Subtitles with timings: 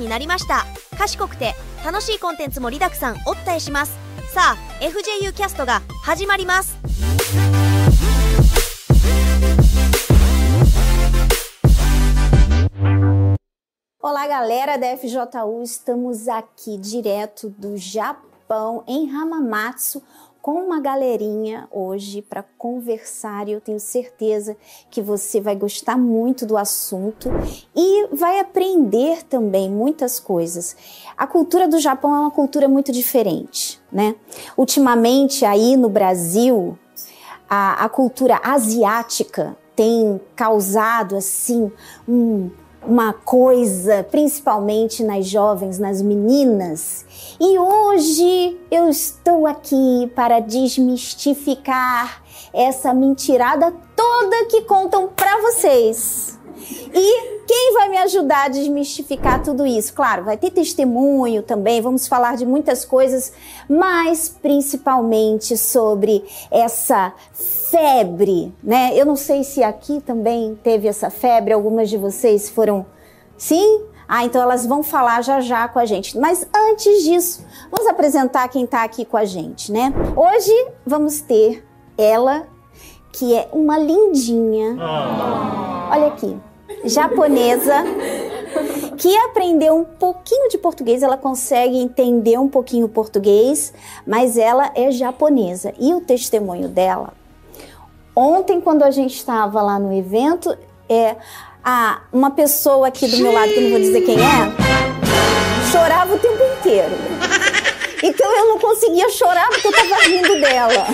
[0.00, 0.66] になりました
[0.98, 1.54] 賢くて
[1.84, 3.96] 楽しいコンテンツもりだくさんお伝えします
[4.34, 6.76] さあ FJU キャストが始まります
[14.02, 15.62] Olá, galera da FJU.
[15.62, 20.02] Estamos aqui direto do Japão, em Hamamatsu,
[20.42, 24.56] com uma galerinha hoje para conversar e eu tenho certeza
[24.90, 27.28] que você vai gostar muito do assunto
[27.74, 30.76] e vai aprender também muitas coisas.
[31.16, 34.14] A cultura do Japão é uma cultura muito diferente, né?
[34.56, 36.78] Ultimamente aí no Brasil,
[37.48, 41.70] a, a cultura asiática tem causado assim
[42.08, 42.50] um
[42.86, 47.04] uma coisa, principalmente nas jovens, nas meninas.
[47.38, 52.22] E hoje eu estou aqui para desmistificar
[52.52, 56.39] essa mentirada toda que contam para vocês.
[56.92, 59.92] E quem vai me ajudar a desmistificar tudo isso?
[59.92, 63.32] Claro, vai ter testemunho também, vamos falar de muitas coisas,
[63.68, 67.12] mas principalmente sobre essa
[67.70, 68.92] febre, né?
[68.94, 72.84] Eu não sei se aqui também teve essa febre, algumas de vocês foram.
[73.36, 73.84] Sim?
[74.06, 76.18] Ah, então elas vão falar já já com a gente.
[76.18, 79.92] Mas antes disso, vamos apresentar quem está aqui com a gente, né?
[80.16, 80.52] Hoje
[80.84, 81.64] vamos ter
[81.96, 82.46] ela,
[83.12, 84.76] que é uma lindinha.
[85.90, 86.36] Olha aqui
[86.84, 87.84] japonesa
[88.96, 93.72] que aprendeu um pouquinho de português, ela consegue entender um pouquinho português,
[94.06, 95.72] mas ela é japonesa.
[95.78, 97.14] E o testemunho dela,
[98.14, 100.56] ontem quando a gente estava lá no evento,
[100.88, 101.16] é
[101.64, 106.14] a uma pessoa aqui do meu lado, que eu não vou dizer quem é, chorava
[106.14, 106.94] o tempo inteiro.
[108.02, 110.86] Então eu não conseguia chorar porque eu estava rindo dela.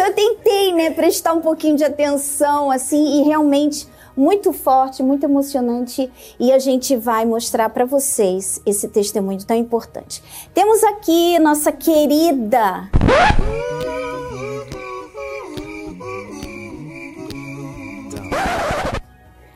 [0.00, 5.24] Então eu tentei, né, prestar um pouquinho de atenção, assim, e realmente muito forte, muito
[5.24, 10.22] emocionante e a gente vai mostrar para vocês esse testemunho tão importante.
[10.54, 12.88] Temos aqui nossa querida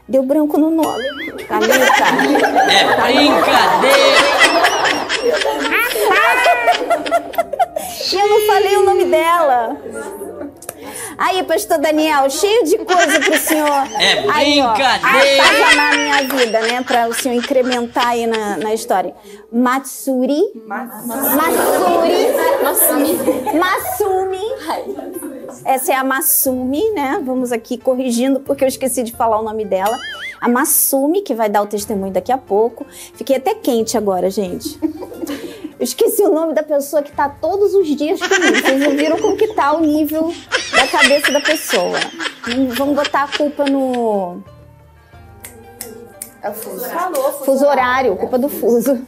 [0.07, 1.33] Deu branco no nome.
[1.49, 2.05] Caleta.
[2.71, 4.45] É brincadeira.
[8.13, 9.77] Eu não falei o nome dela.
[11.17, 13.69] Aí, pastor Daniel, cheio de coisa pro senhor.
[14.01, 15.43] É aí, ó, brincadeira.
[15.43, 16.83] atazanar a minha vida, né?
[16.83, 19.15] Pra o senhor incrementar aí na, na história.
[19.53, 20.43] Matsuri.
[20.67, 22.15] Matsuri.
[22.63, 23.19] Masumi.
[23.59, 24.45] Masumi.
[25.65, 27.23] Essa é a Masumi, né?
[27.25, 29.97] Vamos aqui corrigindo porque eu esqueci de falar o nome dela.
[30.41, 32.87] A Masumi, que vai dar o testemunho daqui a pouco.
[33.15, 34.79] Fiquei até quente agora, gente.
[35.85, 38.57] Eu esqueci o nome da pessoa que tá todos os dias comigo.
[38.57, 40.33] Vocês não viram como que tá o nível
[40.75, 41.99] da cabeça da pessoa.
[42.49, 44.41] Hum, Vamos botar a culpa no
[46.41, 46.89] É o fuso.
[46.89, 49.07] Falou, fuso horário, culpa do fuso.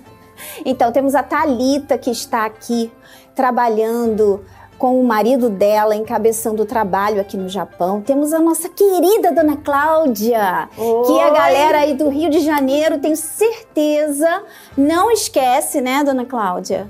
[0.66, 2.92] Então temos a Talita que está aqui
[3.34, 4.44] trabalhando
[4.78, 8.00] com o marido dela, encabeçando o trabalho aqui no Japão.
[8.00, 10.68] Temos a nossa querida Dona Cláudia,
[11.06, 14.42] que a galera aí do Rio de Janeiro, tenho certeza,
[14.76, 16.86] não esquece, né, Dona Cláudia?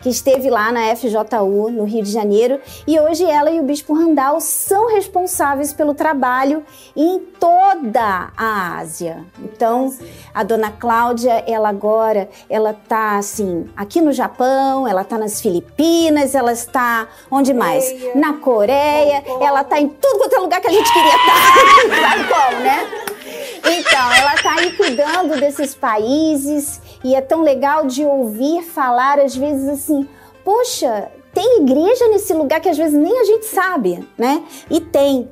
[0.00, 3.94] Que esteve lá na FJU, no Rio de Janeiro, e hoje ela e o Bispo
[3.94, 6.62] Randall são responsáveis pelo trabalho
[6.96, 9.24] em toda a Ásia.
[9.40, 9.92] Então,
[10.32, 16.34] a Dona Cláudia, ela agora, ela tá assim, aqui no Japão, ela tá nas Filipinas,
[16.34, 17.90] ela está onde mais?
[17.90, 21.16] Coreia, Na Coreia, Hong ela tá em tudo quanto é lugar que a gente queria
[21.16, 22.00] estar.
[22.08, 23.08] Sabe como, né?
[23.70, 29.34] Então, ela está aí cuidando desses países e é tão legal de ouvir falar, às
[29.34, 30.06] vezes, assim:
[30.44, 34.42] poxa, tem igreja nesse lugar que às vezes nem a gente sabe, né?
[34.70, 35.28] E tem.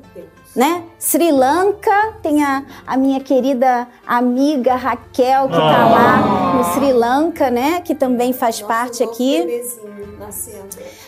[0.55, 0.83] Né?
[0.97, 7.51] Sri Lanka, tem a, a minha querida amiga Raquel, que tá lá no Sri Lanka,
[7.51, 7.79] né?
[7.81, 9.63] Que também faz parte aqui.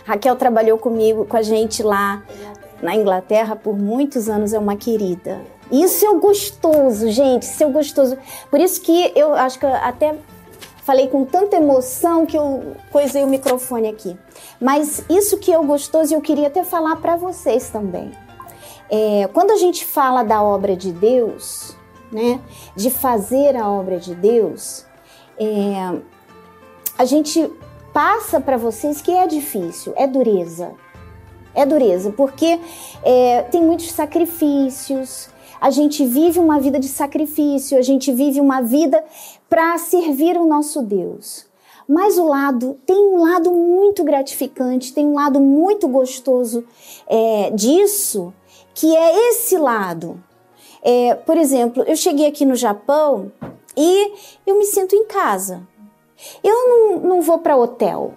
[0.06, 2.22] Raquel trabalhou comigo, com a gente lá
[2.80, 5.42] na Inglaterra por muitos anos, é uma querida.
[5.72, 8.18] Isso é o gostoso, gente, isso é o gostoso.
[8.52, 10.16] Por isso que eu acho que até
[10.90, 14.18] falei com tanta emoção que eu coisei o microfone aqui.
[14.60, 18.12] Mas isso que é o gostoso, eu queria até falar para vocês também.
[18.90, 21.78] É, quando a gente fala da obra de Deus,
[22.12, 22.42] né,
[22.76, 24.84] de fazer a obra de Deus,
[25.38, 26.02] é,
[26.98, 27.48] a gente
[27.94, 30.72] passa para vocês que é difícil, é dureza.
[31.54, 32.60] É dureza, porque
[33.04, 35.30] é, tem muitos sacrifícios,
[35.62, 39.04] a gente vive uma vida de sacrifício, a gente vive uma vida
[39.50, 41.48] para servir o nosso Deus.
[41.88, 46.64] Mas o lado tem um lado muito gratificante, tem um lado muito gostoso
[47.08, 48.32] é, disso,
[48.76, 50.24] que é esse lado.
[50.84, 53.32] É, por exemplo, eu cheguei aqui no Japão
[53.76, 54.14] E
[54.46, 55.66] eu me sinto em casa.
[56.44, 58.14] Eu não, não vou para hotel.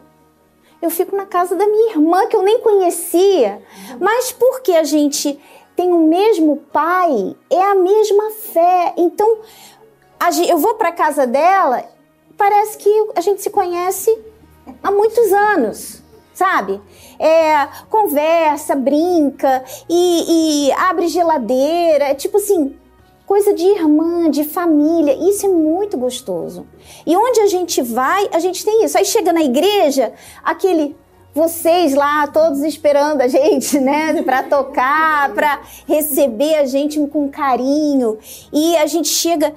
[0.81, 3.63] Eu fico na casa da minha irmã, que eu nem conhecia.
[4.01, 5.39] Mas porque a gente
[5.77, 8.93] tem o mesmo pai, é a mesma fé.
[8.97, 9.39] Então,
[10.49, 11.85] eu vou para casa dela,
[12.37, 14.17] parece que a gente se conhece
[14.83, 16.03] há muitos anos,
[16.33, 16.81] sabe?
[17.19, 22.77] É, conversa, brinca e, e abre geladeira, é tipo assim,
[23.27, 25.15] coisa de irmã, de família.
[25.15, 26.67] Isso é muito gostoso.
[27.07, 28.99] E onde a gente vai, a gente tem isso.
[28.99, 30.13] Aí chega na igreja,
[30.45, 30.97] aquele
[31.35, 38.19] vocês lá todos esperando a gente, né, para tocar, para receber a gente com carinho.
[38.53, 39.55] E a gente chega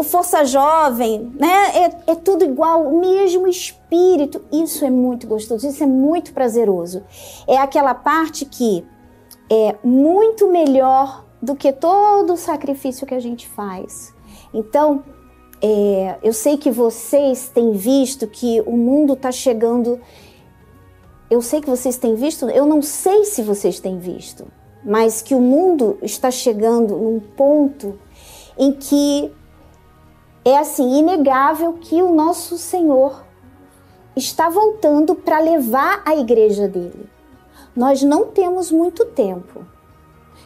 [0.00, 1.92] o Força Jovem, né?
[2.06, 4.42] É, é, tudo igual, o mesmo espírito.
[4.50, 7.02] Isso é muito gostoso, isso é muito prazeroso.
[7.46, 8.82] É aquela parte que
[9.50, 14.14] é muito melhor do que todo o sacrifício que a gente faz.
[14.54, 15.04] Então,
[15.60, 20.00] é, eu sei que vocês têm visto que o mundo está chegando.
[21.30, 24.46] Eu sei que vocês têm visto, eu não sei se vocês têm visto,
[24.82, 27.98] mas que o mundo está chegando num ponto
[28.56, 29.30] em que
[30.44, 33.24] é assim inegável que o nosso Senhor
[34.16, 37.08] está voltando para levar a igreja dele.
[37.76, 39.64] Nós não temos muito tempo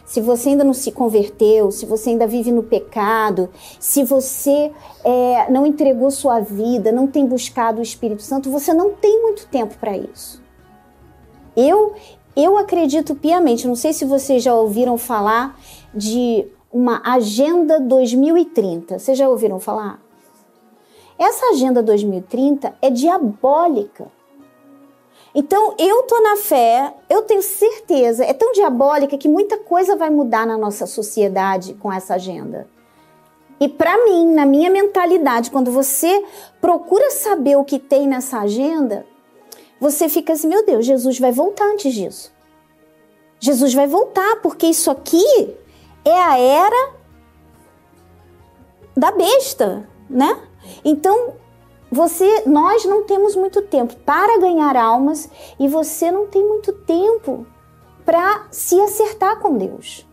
[0.05, 4.71] se você ainda não se converteu, se você ainda vive no pecado, se você
[5.03, 9.47] é, não entregou sua vida, não tem buscado o Espírito Santo, você não tem muito
[9.47, 10.41] tempo para isso.
[11.57, 11.93] Eu,
[12.35, 15.59] eu acredito piamente, não sei se vocês já ouviram falar
[15.93, 18.99] de uma Agenda 2030.
[18.99, 19.97] Vocês já ouviram falar?
[21.17, 24.11] Essa Agenda 2030 é diabólica.
[25.33, 30.09] Então, eu tô na fé, eu tenho certeza, é tão diabólica que muita coisa vai
[30.09, 32.67] mudar na nossa sociedade com essa agenda.
[33.57, 36.25] E para mim, na minha mentalidade, quando você
[36.59, 39.05] procura saber o que tem nessa agenda,
[39.79, 42.33] você fica assim: meu Deus, Jesus vai voltar antes disso.
[43.39, 45.55] Jesus vai voltar, porque isso aqui
[46.05, 46.93] é a era
[48.95, 50.39] da besta, né?
[50.83, 51.33] Então,
[51.91, 57.45] você, nós não temos muito tempo para ganhar almas e você não tem muito tempo
[58.05, 60.07] para se acertar com Deus.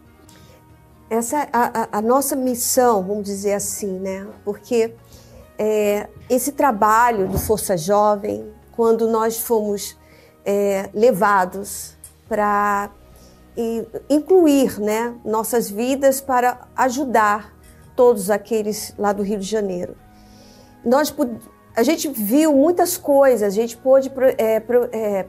[1.10, 4.26] Essa é a, a, nossa missão, vamos dizer assim, né?
[4.44, 4.94] Porque
[5.58, 9.98] é, esse trabalho do Força Jovem, quando nós fomos
[10.44, 12.90] é, levados para
[14.08, 17.54] incluir né, nossas vidas para ajudar
[17.94, 19.96] todos aqueles lá do Rio de Janeiro.
[20.84, 21.14] Nós
[21.74, 24.62] a gente viu muitas coisas, a gente pôde é,
[24.92, 25.26] é,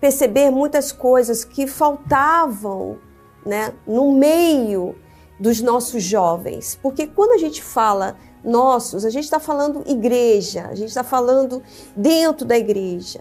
[0.00, 2.98] perceber muitas coisas que faltavam
[3.44, 4.96] né, no meio
[5.38, 6.78] dos nossos jovens.
[6.82, 11.62] Porque quando a gente fala nossos, a gente está falando igreja, a gente está falando
[11.96, 13.20] dentro da igreja.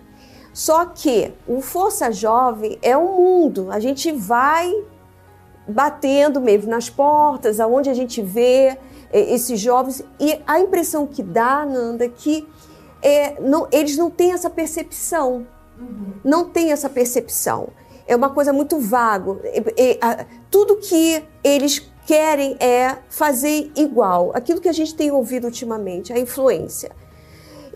[0.58, 4.74] Só que o Força Jovem é um mundo, a gente vai
[5.68, 8.76] batendo mesmo nas portas, aonde a gente vê
[9.14, 10.04] é, esses jovens.
[10.20, 12.48] E a impressão que dá, Nanda, é que
[13.04, 15.46] é, não, eles não têm essa percepção.
[15.80, 16.14] Uhum.
[16.24, 17.70] Não têm essa percepção.
[18.08, 19.40] É uma coisa muito vago.
[20.02, 24.32] A, tudo que eles querem é fazer igual.
[24.34, 26.92] Aquilo que a gente tem ouvido ultimamente, a influência.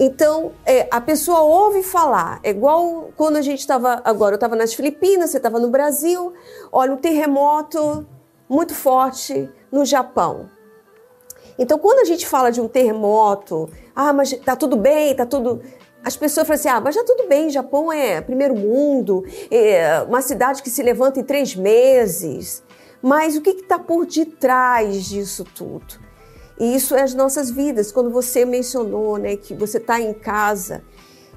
[0.04, 4.56] Então, é, a pessoa ouve falar, é igual quando a gente estava, agora eu estava
[4.56, 6.34] nas Filipinas, você estava no Brasil,
[6.72, 8.04] olha, um terremoto
[8.50, 10.50] muito forte no Japão.
[11.56, 15.62] Então, quando a gente fala de um terremoto, ah, mas tá tudo bem, tá tudo.
[16.04, 20.24] As pessoas falam assim: ah, mas já tudo bem, Japão é primeiro mundo, é uma
[20.24, 22.64] cidade que se levanta em três meses.
[23.04, 26.01] Mas o que está por detrás disso tudo?
[26.62, 27.92] E isso é as nossas vidas.
[27.92, 30.84] Quando você mencionou né, que você está em casa,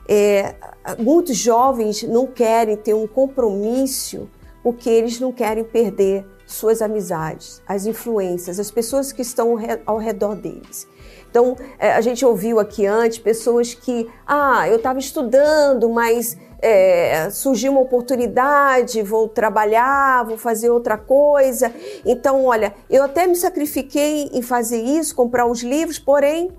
[0.06, 0.54] é,
[0.98, 4.28] muitos jovens não querem ter um compromisso
[4.62, 9.56] porque eles não querem perder suas amizades, as influências, as pessoas que estão
[9.86, 10.86] ao redor deles.
[11.30, 17.28] Então, é, a gente ouviu aqui antes pessoas que, ah, eu estava estudando, mas é,
[17.28, 21.70] surgiu uma oportunidade, vou trabalhar, vou fazer outra coisa.
[22.06, 26.50] Então, olha, eu até me sacrifiquei em fazer isso, comprar os livros, porém,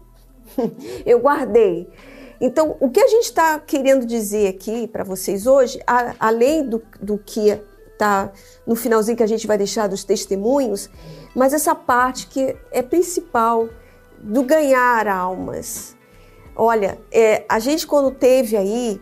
[1.08, 1.90] eu guardei.
[2.40, 6.84] Então, o que a gente está querendo dizer aqui para vocês hoje, a, além do,
[7.02, 7.60] do que
[7.98, 8.32] tá
[8.68, 10.88] no finalzinho que a gente vai deixar dos testemunhos,
[11.34, 13.70] mas essa parte que é principal
[14.22, 15.96] do ganhar almas.
[16.56, 19.02] Olha, é, a gente quando teve aí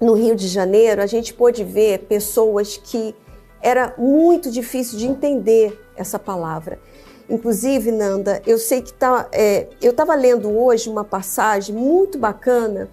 [0.00, 3.14] no Rio de Janeiro, a gente pôde ver pessoas que
[3.60, 6.80] era muito difícil de entender essa palavra.
[7.28, 9.28] Inclusive, Nanda, eu sei que tá.
[9.30, 12.88] É, eu estava lendo hoje uma passagem muito bacana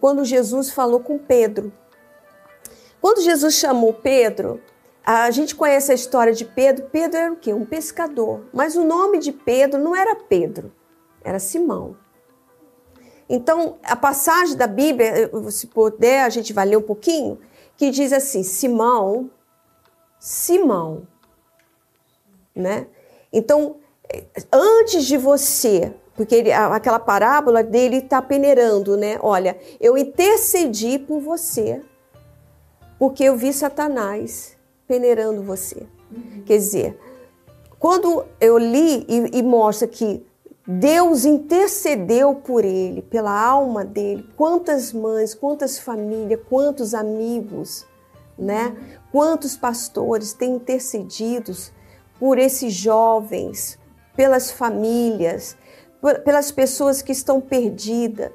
[0.00, 1.72] quando Jesus falou com Pedro.
[3.00, 4.60] Quando Jesus chamou Pedro,
[5.06, 6.86] a gente conhece a história de Pedro.
[6.90, 7.54] Pedro era o quê?
[7.54, 8.44] Um pescador.
[8.52, 10.72] Mas o nome de Pedro não era Pedro,
[11.24, 11.96] era Simão.
[13.28, 17.38] Então, a passagem da Bíblia, se puder, a gente vai ler um pouquinho,
[17.76, 19.30] que diz assim: Simão,
[20.18, 21.06] Simão,
[22.54, 22.86] né?
[23.32, 23.76] Então,
[24.50, 29.18] antes de você, porque ele, aquela parábola dele está peneirando, né?
[29.20, 31.82] Olha, eu intercedi por você,
[32.98, 35.86] porque eu vi Satanás peneirando você.
[36.10, 36.42] Uhum.
[36.46, 36.98] Quer dizer,
[37.78, 40.26] quando eu li e, e mostra que
[40.70, 44.28] Deus intercedeu por ele, pela alma dele.
[44.36, 47.86] Quantas mães, quantas famílias, quantos amigos,
[48.38, 48.76] né?
[49.10, 51.52] Quantos pastores têm intercedido
[52.20, 53.78] por esses jovens,
[54.14, 55.56] pelas famílias,
[56.22, 58.30] pelas pessoas que estão perdidas.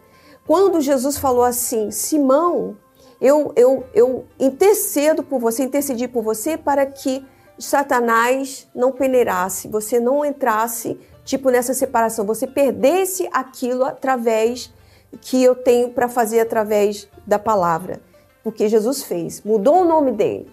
[0.48, 2.76] Quando Jesus falou assim, Simão,
[3.22, 7.24] eu, eu, eu intercedo por você, intercedi por você para que
[7.60, 14.74] Satanás não peneirasse, você não entrasse tipo nessa separação, você perdesse aquilo através
[15.22, 18.02] que eu tenho para fazer através da palavra.
[18.44, 20.52] Porque Jesus fez, mudou o nome dele.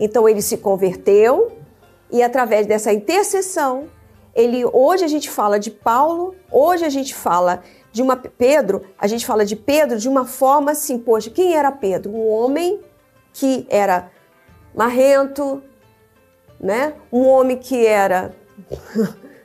[0.00, 1.52] Então ele se converteu
[2.10, 3.88] e através dessa intercessão,
[4.34, 9.06] ele hoje a gente fala de Paulo, hoje a gente fala de uma Pedro, a
[9.06, 12.10] gente fala de Pedro de uma forma assim, poxa, quem era Pedro?
[12.10, 12.80] Um homem
[13.32, 14.10] que era
[14.74, 15.62] marrento,
[16.58, 16.94] né?
[17.12, 18.34] Um homem que era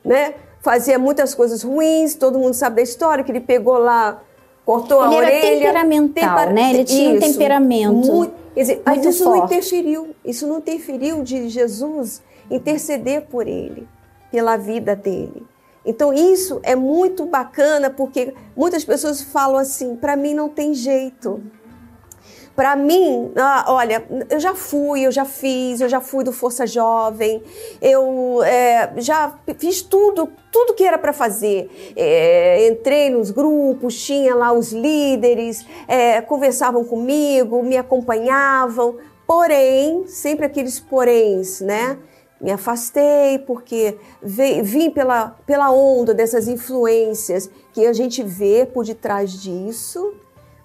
[0.08, 0.34] né?
[0.62, 4.22] Fazia muitas coisas ruins, todo mundo sabe da história, que ele pegou lá,
[4.65, 5.46] cortou ele a orelha.
[5.46, 6.74] Ele era temperamental, né?
[6.74, 9.38] Ele tinha isso, um temperamento muito, quer dizer, Mas isso forte.
[9.38, 13.88] não interferiu, isso não interferiu de Jesus interceder por ele,
[14.32, 15.46] pela vida dele.
[15.86, 21.41] Então isso é muito bacana porque muitas pessoas falam assim, para mim não tem jeito.
[22.58, 26.65] Para mim, ah, olha, eu já fui, eu já fiz, eu já fui do Força
[26.65, 27.43] Jovem,
[27.80, 31.70] eu é, já fiz tudo, tudo que era para fazer.
[31.96, 40.48] É, entrei nos grupos, tinha lá os líderes, é, conversavam comigo, me acompanhavam, porém, sempre
[40.48, 42.00] aqueles poréns, né?
[42.41, 49.32] Me afastei porque vim pela, pela onda dessas influências que a gente vê por detrás
[49.32, 50.15] disso,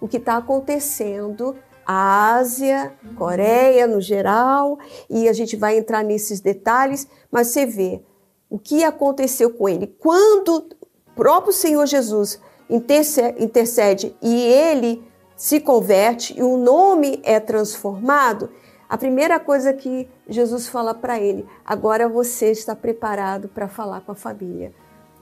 [0.01, 1.55] o que está acontecendo
[1.87, 8.03] Ásia, Coreia no geral, e a gente vai entrar nesses detalhes, mas você vê
[8.49, 9.87] o que aconteceu com ele.
[9.99, 15.03] Quando o próprio Senhor Jesus intercede, e ele
[15.37, 18.51] se converte e o nome é transformado,
[18.89, 24.13] a primeira coisa que Jesus fala para ele, agora você está preparado para falar com
[24.13, 24.73] a família,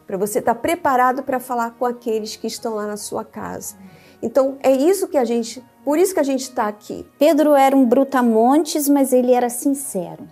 [0.07, 3.77] para você estar preparado para falar com aqueles que estão lá na sua casa.
[4.23, 7.07] Então é isso que a gente por isso que a gente está aqui.
[7.19, 10.29] Pedro era um brutamontes, mas ele era sincero.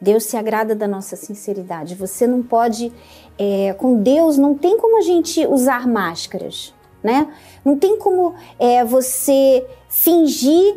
[0.00, 1.94] Deus se agrada da nossa sinceridade.
[1.94, 2.92] Você não pode,
[3.38, 7.32] é, com Deus, não tem como a gente usar máscaras, né?
[7.64, 10.76] Não tem como é, você fingir.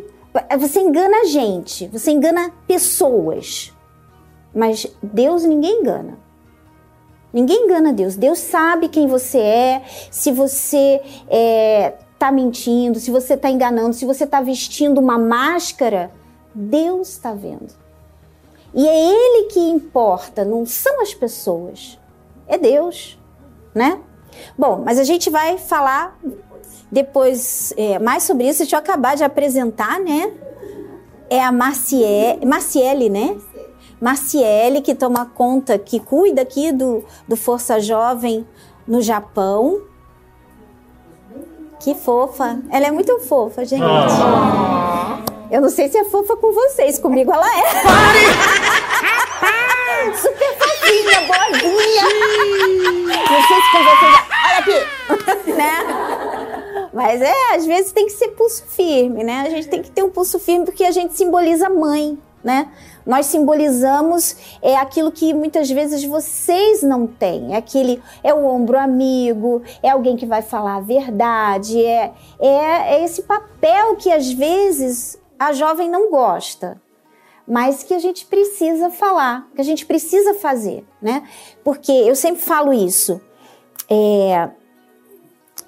[0.60, 3.74] Você engana a gente, você engana pessoas.
[4.54, 6.18] Mas Deus ninguém engana.
[7.34, 8.16] Ninguém engana Deus.
[8.16, 9.82] Deus sabe quem você é.
[10.12, 16.12] Se você é, está mentindo, se você está enganando, se você está vestindo uma máscara,
[16.54, 17.74] Deus está vendo.
[18.74, 22.00] E é Ele que importa, não são as pessoas.
[22.48, 23.20] É Deus,
[23.74, 24.00] né?
[24.58, 26.20] Bom, mas a gente vai falar
[26.92, 28.60] depois é, mais sobre isso.
[28.60, 30.32] Deixa eu acabar de apresentar, né?
[31.30, 33.38] É a Marciele, Marciele né?
[34.00, 38.46] Marciele, que toma conta, que cuida aqui do, do Força Jovem
[38.88, 39.82] no Japão.
[41.80, 42.60] Que fofa.
[42.72, 43.84] Ela é muito fofa, gente.
[43.84, 45.54] Oh.
[45.54, 47.64] Eu não sei se é fofa com vocês, comigo ela é.
[50.14, 52.04] Super fofinha, boazinha.
[53.08, 54.16] não sei se com vocês.
[54.46, 55.52] Olha aqui!
[55.56, 56.90] né?
[56.94, 59.44] Mas é, às vezes tem que ser pulso firme, né?
[59.46, 62.72] A gente tem que ter um pulso firme porque a gente simboliza mãe, né?
[63.04, 67.56] Nós simbolizamos é aquilo que muitas vezes vocês não têm.
[67.56, 72.96] É aquele é o ombro amigo, é alguém que vai falar a verdade, é, é,
[72.96, 76.80] é esse papel que às vezes a jovem não gosta,
[77.48, 81.24] mas que a gente precisa falar, que a gente precisa fazer, né?
[81.64, 83.20] Porque eu sempre falo isso.
[83.90, 84.50] É,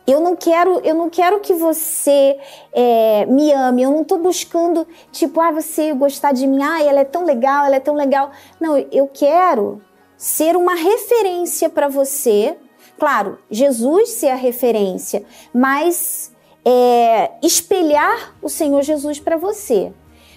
[0.07, 2.39] eu não quero, eu não quero que você
[2.71, 3.83] é, me ame.
[3.83, 6.63] Eu não estou buscando tipo, ah, você gostar de mim.
[6.63, 8.31] Ah, ela é tão legal, ela é tão legal.
[8.57, 9.81] Não, eu quero
[10.15, 12.57] ser uma referência para você.
[12.97, 16.31] Claro, Jesus ser a referência, mas
[16.65, 19.93] é, espelhar o Senhor Jesus para você.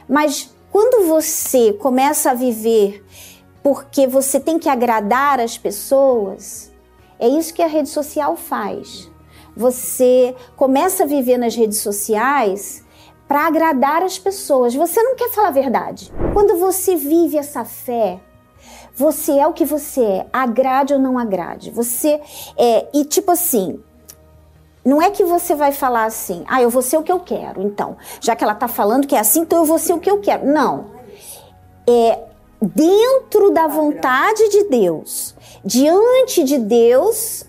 [0.09, 3.05] Mas quando você começa a viver
[3.63, 6.73] porque você tem que agradar as pessoas,
[7.19, 9.10] é isso que a rede social faz.
[9.61, 12.83] Você começa a viver nas redes sociais
[13.29, 14.75] para agradar as pessoas.
[14.75, 16.11] Você não quer falar a verdade.
[16.33, 18.19] Quando você vive essa fé,
[18.95, 21.71] você é o que você é, agrade ou não agrade.
[21.73, 22.23] Você
[22.57, 23.79] é e tipo assim,
[24.83, 27.61] não é que você vai falar assim, ah, eu vou ser o que eu quero.
[27.61, 30.11] Então, já que ela tá falando que é assim, então eu vou ser o que
[30.11, 30.47] eu quero.
[30.47, 30.87] Não.
[31.87, 32.19] É
[32.63, 37.45] dentro da vontade de Deus, diante de Deus,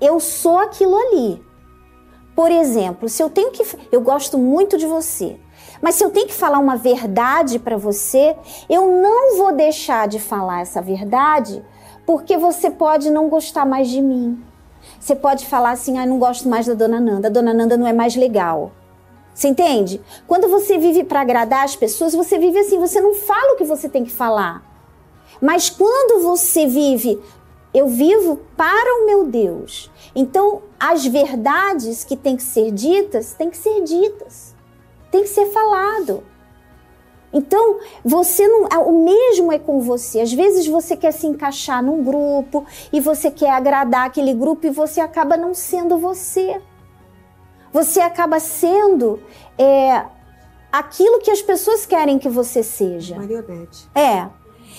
[0.00, 1.51] eu sou aquilo ali.
[2.34, 3.62] Por exemplo, se eu tenho que.
[3.90, 5.38] Eu gosto muito de você.
[5.80, 8.36] Mas se eu tenho que falar uma verdade para você,
[8.70, 11.62] eu não vou deixar de falar essa verdade,
[12.06, 14.42] porque você pode não gostar mais de mim.
[14.98, 17.86] Você pode falar assim: ah, não gosto mais da dona Nanda, a dona Nanda não
[17.86, 18.72] é mais legal.
[19.34, 20.00] Você entende?
[20.26, 23.64] Quando você vive para agradar as pessoas, você vive assim, você não fala o que
[23.64, 24.62] você tem que falar.
[25.40, 27.20] Mas quando você vive,
[27.74, 29.90] eu vivo para o meu Deus.
[30.14, 34.54] Então, as verdades que têm que ser ditas, têm que ser ditas.
[35.10, 36.22] Tem que ser falado.
[37.32, 38.64] Então, você não.
[38.86, 40.20] O mesmo é com você.
[40.20, 44.70] Às vezes você quer se encaixar num grupo e você quer agradar aquele grupo e
[44.70, 46.60] você acaba não sendo você.
[47.72, 49.18] Você acaba sendo
[49.56, 50.04] é,
[50.70, 53.16] aquilo que as pessoas querem que você seja.
[53.16, 53.88] Marionete.
[53.94, 54.28] É.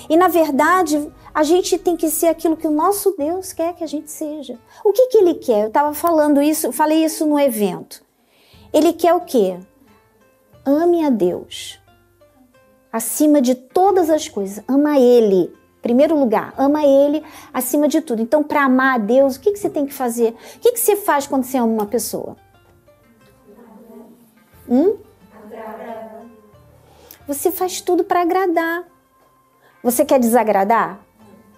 [0.10, 3.84] E na verdade, a gente tem que ser aquilo que o nosso Deus quer que
[3.84, 4.60] a gente seja.
[4.84, 5.64] O que, que ele quer?
[5.64, 8.04] Eu estava falando isso, falei isso no evento.
[8.72, 9.60] Ele quer o quê?
[10.66, 11.84] Ame a Deus
[12.94, 14.64] acima de todas as coisas.
[14.68, 15.52] Ama Ele.
[15.82, 18.22] Primeiro lugar, ama Ele acima de tudo.
[18.22, 20.36] Então, para amar a Deus, o que, que você tem que fazer?
[20.56, 22.38] O que, que você faz quando você ama uma pessoa?
[24.70, 24.98] Hum?
[27.28, 28.86] Você faz tudo para agradar.
[29.84, 31.00] Você quer desagradar?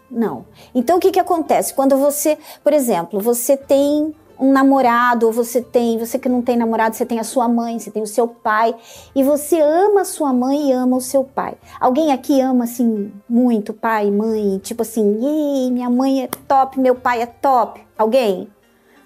[0.09, 0.45] Não.
[0.73, 1.73] Então, o que, que acontece?
[1.73, 6.57] Quando você, por exemplo, você tem um namorado, ou você tem, você que não tem
[6.57, 8.75] namorado, você tem a sua mãe, você tem o seu pai,
[9.13, 11.55] e você ama a sua mãe e ama o seu pai.
[11.79, 17.21] Alguém aqui ama assim muito pai, mãe, tipo assim, minha mãe é top, meu pai
[17.21, 17.81] é top.
[17.97, 18.49] Alguém?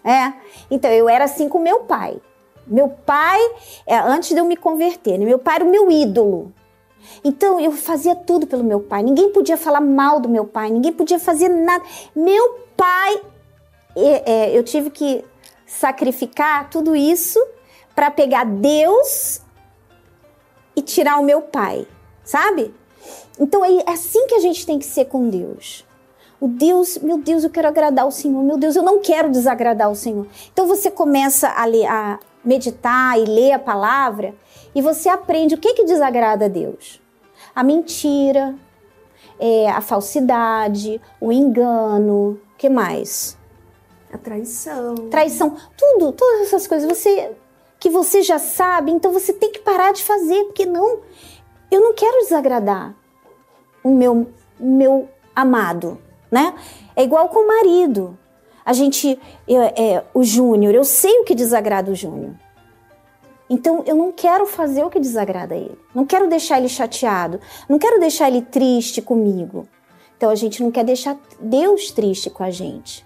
[0.03, 0.33] É?
[0.71, 2.19] Então eu era assim com meu pai.
[2.65, 3.39] Meu pai,
[3.85, 5.25] é, antes de eu me converter, né?
[5.25, 6.53] meu pai era o meu ídolo.
[7.23, 9.03] Então eu fazia tudo pelo meu pai.
[9.03, 11.83] Ninguém podia falar mal do meu pai, ninguém podia fazer nada.
[12.15, 13.21] Meu pai
[13.95, 15.23] é, eu tive que
[15.65, 17.39] sacrificar tudo isso
[17.95, 19.41] para pegar Deus
[20.75, 21.87] e tirar o meu pai,
[22.23, 22.73] sabe?
[23.39, 25.85] Então é assim que a gente tem que ser com Deus.
[26.41, 28.41] O Deus, meu Deus, eu quero agradar o Senhor.
[28.41, 30.25] Meu Deus, eu não quero desagradar o Senhor.
[30.53, 34.33] Então você começa a, ler, a meditar e ler a palavra
[34.73, 37.01] e você aprende o que que desagrada a Deus.
[37.55, 38.55] A mentira,
[39.39, 43.37] é, a falsidade, o engano, o que mais?
[44.11, 44.95] A traição.
[45.09, 47.31] Traição, tudo, todas essas coisas você
[47.79, 50.99] que você já sabe, então você tem que parar de fazer, porque não,
[51.71, 52.93] eu não quero desagradar
[53.81, 54.27] o meu
[54.59, 55.97] meu amado,
[56.29, 56.53] né?
[56.95, 58.17] É igual com o marido.
[58.65, 62.35] A gente, eu, é, o Júnior, eu sei o que desagrada o Júnior.
[63.49, 65.77] Então eu não quero fazer o que desagrada ele.
[65.93, 67.39] Não quero deixar ele chateado.
[67.67, 69.67] Não quero deixar ele triste comigo.
[70.15, 73.05] Então a gente não quer deixar Deus triste com a gente.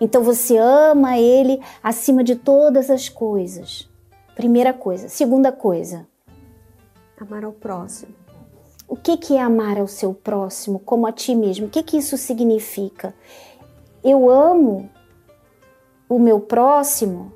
[0.00, 3.88] Então você ama ele acima de todas as coisas.
[4.34, 5.08] Primeira coisa.
[5.08, 6.06] Segunda coisa.
[7.20, 8.14] Amar ao próximo.
[8.88, 11.66] O que, que é amar ao seu próximo como a ti mesmo?
[11.66, 13.14] O que, que isso significa?
[14.02, 14.90] Eu amo
[16.08, 17.32] o meu próximo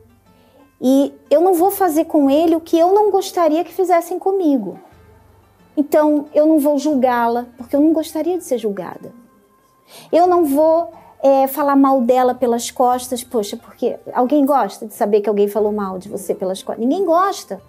[0.81, 4.79] e eu não vou fazer com ele o que eu não gostaria que fizessem comigo.
[5.77, 9.12] Então eu não vou julgá-la, porque eu não gostaria de ser julgada.
[10.11, 15.21] Eu não vou é, falar mal dela pelas costas, poxa, porque alguém gosta de saber
[15.21, 16.85] que alguém falou mal de você pelas costas?
[16.85, 17.61] Ninguém gosta.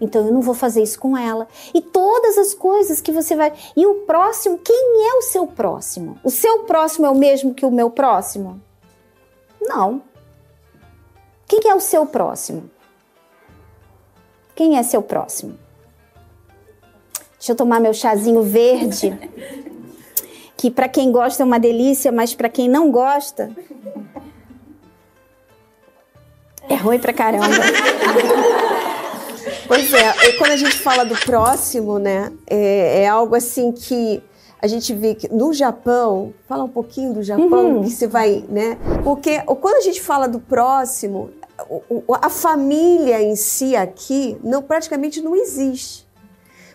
[0.00, 1.48] Então eu não vou fazer isso com ela.
[1.72, 3.52] E todas as coisas que você vai.
[3.76, 6.18] E o próximo, quem é o seu próximo?
[6.22, 8.60] O seu próximo é o mesmo que o meu próximo?
[9.60, 10.02] Não.
[11.46, 12.70] Quem é o seu próximo?
[14.54, 15.58] Quem é seu próximo?
[17.38, 19.16] Deixa eu tomar meu chazinho verde.
[20.56, 23.50] que para quem gosta é uma delícia, mas para quem não gosta
[26.68, 27.46] é ruim pra caramba.
[29.68, 34.22] pois é, e quando a gente fala do próximo, né, é, é algo assim que
[34.60, 37.82] a gente vê que no Japão, fala um pouquinho do Japão, Uhum.
[37.84, 38.78] que você vai, né?
[39.04, 41.30] Porque quando a gente fala do próximo,
[42.20, 46.06] a família em si aqui não praticamente não existe.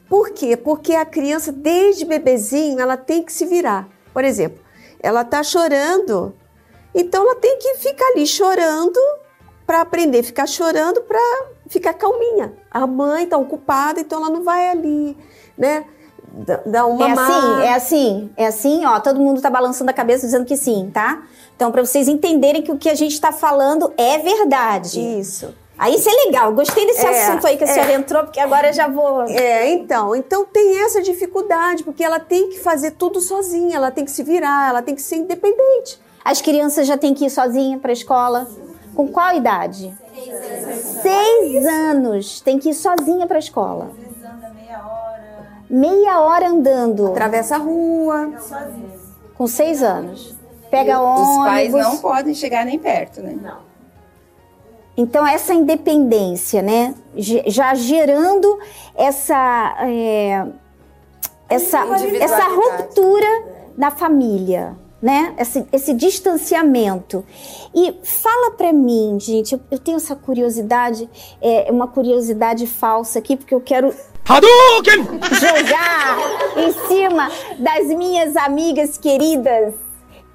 [0.09, 0.57] Por quê?
[0.57, 3.87] Porque a criança, desde bebezinho, ela tem que se virar.
[4.13, 4.61] Por exemplo,
[4.99, 6.35] ela tá chorando,
[6.93, 8.99] então ela tem que ficar ali chorando
[9.65, 11.19] para aprender a ficar chorando para
[11.67, 12.53] ficar calminha.
[12.69, 15.17] A mãe tá ocupada, então ela não vai ali,
[15.57, 15.85] né?
[16.65, 18.99] Dar uma É má- assim, é assim, é assim, ó.
[18.99, 21.23] Todo mundo tá balançando a cabeça dizendo que sim, tá?
[21.55, 24.99] Então, pra vocês entenderem que o que a gente tá falando é verdade.
[25.19, 25.53] Isso.
[25.77, 26.53] Aí isso é legal.
[26.53, 27.73] Gostei desse É, assunto aí que a é.
[27.73, 29.23] senhora entrou, porque agora eu já vou.
[29.23, 34.05] É, então, então tem essa dificuldade, porque ela tem que fazer tudo sozinha, ela tem
[34.05, 35.99] que se virar, ela tem que ser independente.
[36.23, 38.47] As crianças já têm que ir sozinha pra escola.
[38.95, 39.91] Com qual idade?
[41.01, 42.41] Seis anos.
[42.41, 43.89] Tem que ir sozinha pra escola.
[44.53, 45.30] Meia hora
[46.49, 47.07] andando.
[47.07, 48.31] Atravessa a rua.
[49.35, 50.35] Com seis anos.
[50.69, 51.45] Pega Os ônibus.
[51.45, 53.37] pais não podem chegar nem perto, né?
[54.95, 56.95] Então, essa independência, né?
[57.15, 58.59] Já gerando
[58.95, 60.47] essa, é,
[61.49, 61.79] essa,
[62.19, 63.27] essa ruptura
[63.77, 65.33] na família, né?
[65.37, 67.25] Esse, esse distanciamento.
[67.73, 71.09] E fala pra mim, gente, eu, eu tenho essa curiosidade,
[71.41, 73.93] é uma curiosidade falsa aqui, porque eu quero
[75.39, 76.17] jogar
[76.57, 79.73] em cima das minhas amigas queridas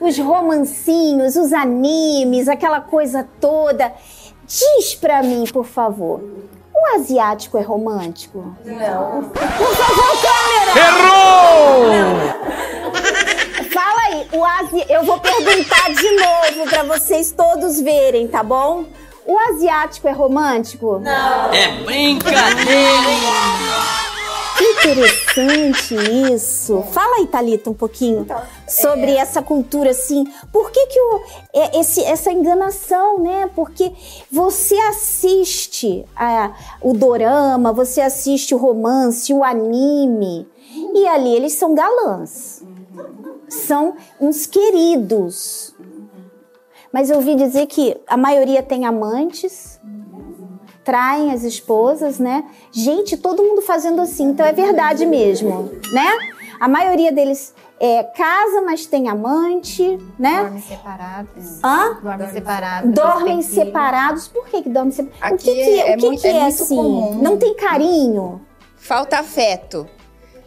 [0.00, 3.92] Os romancinhos, os animes, aquela coisa toda.
[4.46, 6.20] Diz pra mim, por favor,
[6.74, 8.56] o asiático é romântico?
[8.64, 9.24] Não.
[9.30, 10.72] Por favor, câmera!
[12.92, 13.09] Fala
[14.32, 14.84] o asi...
[14.88, 18.84] eu vou perguntar de novo pra vocês todos verem, tá bom?
[19.26, 21.00] O asiático é romântico?
[21.52, 22.40] É brincadeira!
[24.58, 25.94] Que interessante
[26.34, 26.82] isso.
[26.92, 28.26] Fala aí, Thalita, um pouquinho
[28.68, 30.24] sobre essa cultura, assim.
[30.52, 31.20] Por que que o,
[31.54, 33.48] é, esse, essa enganação, né?
[33.54, 33.90] Porque
[34.30, 36.50] você assiste a-
[36.82, 40.46] o dorama, você assiste o romance, o anime,
[40.94, 42.59] e ali eles são galãs.
[43.50, 45.74] São uns queridos.
[46.92, 49.80] Mas eu ouvi dizer que a maioria tem amantes,
[50.84, 52.44] traem as esposas, né?
[52.72, 56.08] Gente, todo mundo fazendo assim, então é verdade mesmo, né?
[56.58, 60.42] A maioria deles é, casa, mas tem amante, né?
[60.42, 61.58] Dorme separados.
[61.64, 62.00] Hã?
[62.02, 62.90] Dorme separados.
[62.92, 64.28] Dormem separados.
[64.28, 65.40] Por que, que dormem separados?
[65.42, 66.76] O que, que, é o que, muito- que é é, assim?
[66.76, 67.14] comum.
[67.22, 68.40] Não tem carinho?
[68.76, 69.86] Falta afeto.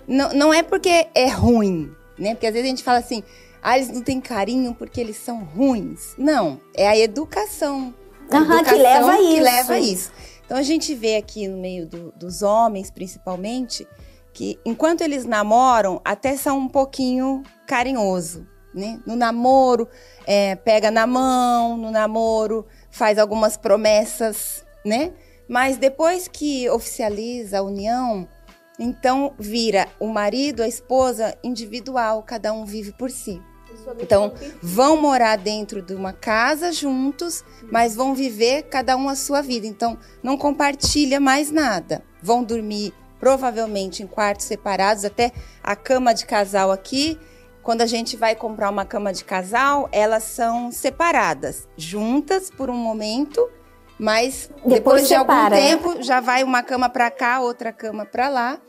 [0.07, 2.33] Não, não é porque é ruim, né?
[2.33, 3.23] Porque às vezes a gente fala assim,
[3.61, 6.13] ah, eles não têm carinho porque eles são ruins.
[6.17, 7.93] Não, é a educação.
[8.31, 9.41] A que educação leva a que isso.
[9.43, 10.11] leva isso.
[10.45, 13.87] Então a gente vê aqui no meio do- dos homens, principalmente,
[14.33, 18.99] que enquanto eles namoram, até são um pouquinho carinhoso, né?
[19.05, 19.87] No namoro,
[20.25, 25.13] é, pega na mão, no namoro, faz algumas promessas, né?
[25.47, 28.27] Mas depois que oficializa a união,
[28.79, 33.41] então vira o marido, a esposa individual, cada um vive por si.
[33.99, 39.41] Então, vão morar dentro de uma casa juntos, mas vão viver cada um a sua
[39.41, 39.65] vida.
[39.65, 42.03] Então, não compartilha mais nada.
[42.21, 45.31] Vão dormir provavelmente em quartos separados, até
[45.63, 47.17] a cama de casal aqui.
[47.61, 52.75] Quando a gente vai comprar uma cama de casal, elas são separadas, juntas por um
[52.75, 53.49] momento,
[53.99, 55.55] mas Depois depois, de algum separa.
[55.55, 58.61] tempo já vai uma cama para cá, outra cama para lá.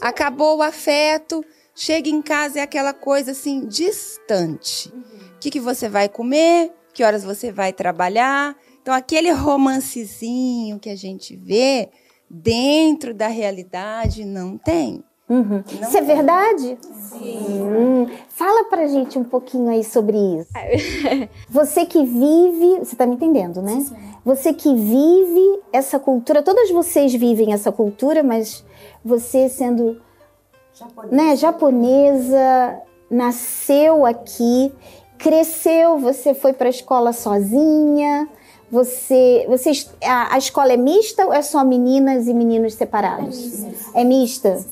[0.00, 4.88] Acabou o afeto, chega em casa é aquela coisa assim distante.
[4.88, 6.72] O que, que você vai comer?
[6.92, 8.56] Que horas você vai trabalhar?
[8.82, 11.90] Então aquele romancezinho que a gente vê
[12.28, 15.04] dentro da realidade não tem.
[15.28, 15.62] Uhum.
[15.82, 16.78] Isso é verdade?
[17.10, 18.08] Sim.
[18.28, 20.48] Fala pra gente um pouquinho aí sobre isso.
[21.50, 23.84] Você que vive, você tá me entendendo, né?
[24.24, 28.64] Você que vive essa cultura, todas vocês vivem essa cultura, mas
[29.04, 30.00] você sendo
[31.10, 34.72] né, japonesa, nasceu aqui,
[35.18, 38.28] cresceu, você foi pra escola sozinha,
[38.70, 43.64] você, vocês, a, a escola é mista ou é só meninas e meninos separados?
[43.94, 44.62] É mista.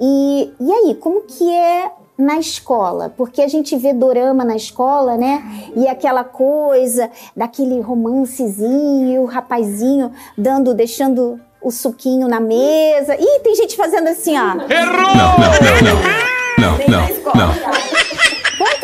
[0.00, 3.12] E, e aí, como que é na escola?
[3.16, 5.42] Porque a gente vê dorama na escola, né?
[5.76, 13.14] E aquela coisa daquele romancezinho, e o rapazinho dando, deixando o suquinho na mesa.
[13.14, 14.54] Ih, tem gente fazendo assim, ó.
[14.54, 16.30] Não, não, não, não.
[16.58, 16.98] Não, não,
[17.34, 17.54] não.
[17.54, 17.99] Conta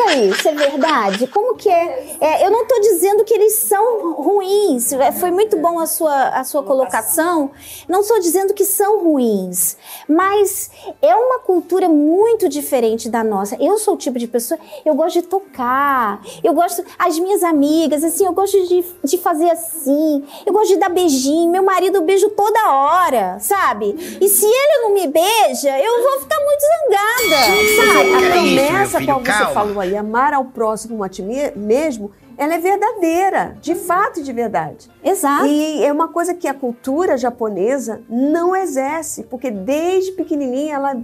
[0.07, 1.27] aí, isso é verdade?
[1.27, 2.17] Como que é?
[2.19, 4.91] É, eu não estou dizendo que eles são ruins.
[4.93, 7.51] É, Foi muito bom a sua, a sua colocação.
[7.87, 9.77] Não estou dizendo que são ruins,
[10.07, 13.57] mas é uma cultura muito diferente da nossa.
[13.59, 18.03] Eu sou o tipo de pessoa, eu gosto de tocar, eu gosto, as minhas amigas,
[18.03, 21.51] assim, eu gosto de, de fazer assim, eu gosto de dar beijinho.
[21.51, 24.17] Meu marido eu beijo toda hora, sabe?
[24.21, 27.41] E se ele não me beija, eu vou ficar muito zangada,
[27.75, 28.13] sabe?
[28.13, 32.11] A é promessa, qual você falou aí, amar ao próximo como a ti me- mesmo,
[32.37, 34.89] ela é verdadeira, de fato e de verdade.
[35.03, 35.45] Exato.
[35.47, 40.95] E é uma coisa que a cultura japonesa não exerce, porque desde pequenininha ela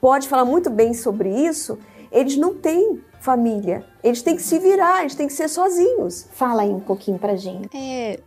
[0.00, 1.78] pode falar muito bem sobre isso.
[2.10, 6.26] Eles não têm família, eles têm que se virar, eles têm que ser sozinhos.
[6.32, 7.68] Fala aí um pouquinho pra gente.
[7.76, 8.18] É,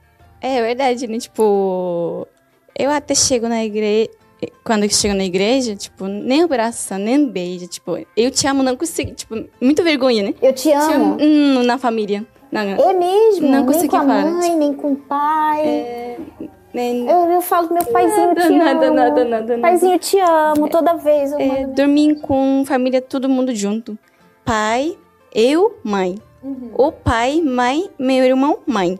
[0.41, 1.17] é verdade, né?
[1.19, 2.27] Tipo,
[2.77, 4.09] eu até chego na igreja.
[4.63, 7.67] Quando chego na igreja, tipo, nem abraça, nem beija.
[7.67, 9.13] Tipo, eu te amo, não consigo.
[9.13, 10.33] Tipo, muita vergonha, né?
[10.41, 11.17] Eu te Te amo.
[11.19, 12.25] hum, na família.
[12.51, 13.47] Na, É mesmo?
[13.47, 16.17] Não nem consegui com a mãe, nem com o pai.
[16.73, 18.95] nem, Eu, eu falo, meu paizinho nada, te nada, amo.
[18.95, 19.61] nada, nada, nada.
[19.61, 21.31] Paizinho te amo, toda vez.
[21.31, 23.97] Eu É, dormir com família, todo mundo junto.
[24.43, 24.97] Pai,
[25.33, 26.15] eu, mãe.
[26.77, 28.99] O pai, mãe, meu irmão, mãe.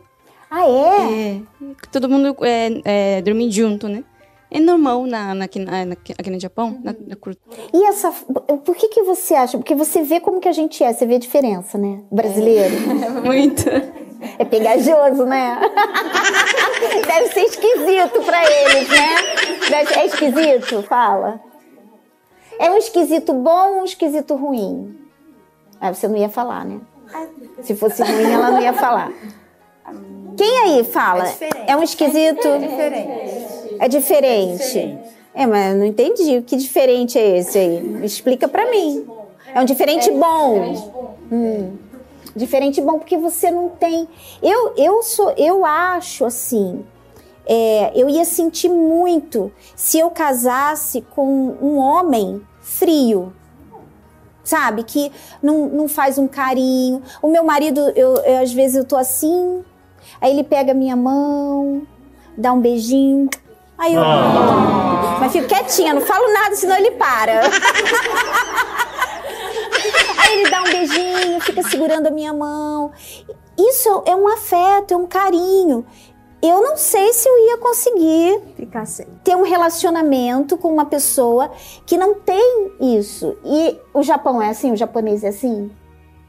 [0.49, 1.11] Ah, é?
[1.35, 1.41] É,
[1.91, 2.81] todo mundo é,
[3.17, 4.03] é, dormir junto, né?
[4.55, 7.37] É normal na, na, aqui, na, na- aqui no Japão, na, na cultura.
[7.73, 8.09] E essa.
[8.11, 9.57] Por que, que você acha?
[9.57, 11.99] Porque você vê como que a gente é, você vê a diferença, né?
[12.11, 12.73] Brasileiro.
[13.25, 13.63] Muito.
[14.39, 15.59] É pegajoso, né?
[17.05, 19.15] Deve ser esquisito pra eles, né?
[19.69, 20.83] Deve- É esquisito?
[20.83, 21.39] Fala.
[22.57, 24.97] É um esquisito bom ou um esquisito ruim?
[25.81, 26.79] Ah, você não ia falar, né?
[27.61, 29.11] Se fosse ruim, ela não ia falar.
[30.37, 31.25] Quem aí fala?
[31.67, 32.45] É, um esquisito?
[32.47, 33.34] É diferente.
[33.79, 34.97] É diferente.
[35.33, 36.41] É, mas eu não entendi.
[36.41, 37.81] Que diferente é esse aí?
[37.81, 39.05] Me Explica pra mim.
[39.53, 41.15] É um diferente bom.
[41.31, 41.73] Hum.
[42.35, 44.07] Diferente bom porque você não tem.
[44.41, 46.83] Eu, eu sou, eu acho assim.
[47.45, 53.31] é, eu ia sentir muito se eu casasse com um homem frio,
[54.43, 54.83] sabe?
[54.83, 55.11] Que
[55.41, 57.01] não, não faz um carinho.
[57.21, 59.63] O meu marido, eu, eu, às vezes eu tô assim,
[60.19, 61.83] aí ele pega minha mão,
[62.37, 63.29] dá um beijinho.
[63.77, 64.01] Aí eu.
[65.19, 67.41] Mas fico quietinha, não falo nada, senão ele para.
[70.17, 72.91] Aí ele dá um beijinho, fica segurando a minha mão.
[73.57, 75.85] Isso é um afeto, é um carinho.
[76.41, 79.07] Eu não sei se eu ia conseguir Ficar sem.
[79.23, 81.49] ter um relacionamento com uma pessoa
[81.85, 83.35] que não tem isso.
[83.43, 84.71] E o Japão é assim?
[84.71, 85.71] O japonês é assim?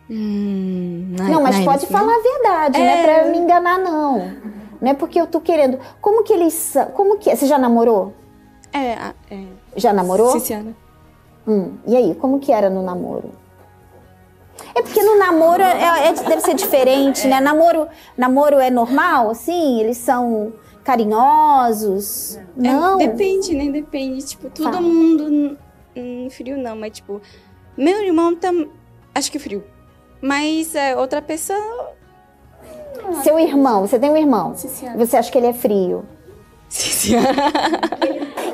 [0.08, 4.36] Hum, não, mas pode falar a verdade, não é pra me enganar, não.
[4.80, 5.78] Não é porque eu tô querendo.
[6.00, 6.86] Como que eles são?
[6.86, 7.34] Como que.
[7.34, 8.12] Você já namorou?
[8.72, 9.44] É, é.
[9.76, 10.38] Já namorou?
[10.40, 10.74] Senhora.
[11.46, 13.30] Hum, e aí, como que era no namoro?
[14.74, 17.40] É porque no namoro é- é- deve ser diferente, né?
[17.40, 19.80] Namoro, namoro é normal, assim?
[19.80, 20.52] Eles são
[20.82, 22.38] carinhosos?
[22.56, 23.00] Não.
[23.00, 23.70] É, depende, né?
[23.70, 24.24] Depende.
[24.24, 24.80] Tipo, todo Fala.
[24.80, 25.56] mundo.
[25.96, 27.20] hum, frio não, mas tipo.
[27.76, 28.50] Meu irmão tá.
[29.14, 29.64] Acho que frio.
[30.20, 31.92] Mas é, outra pessoa.
[33.22, 34.54] Seu irmão, você tem um irmão?
[34.56, 34.98] Sim, senhora.
[34.98, 36.04] Você acha que ele é frio?
[36.68, 37.34] Sim, senhora.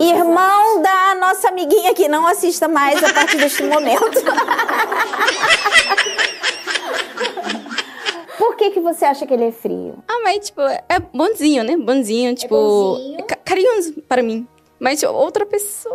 [0.00, 4.20] Irmão da nossa amiguinha que não assista mais a partir deste momento.
[8.38, 10.02] Por que, que você acha que ele é frio?
[10.08, 11.76] Ah, mas tipo, é bonzinho, né?
[11.76, 12.54] Bonzinho, tipo.
[12.56, 13.18] bonzinho.
[13.20, 14.46] é ca- carinhoso para mim.
[14.80, 15.94] Mas outra pessoa.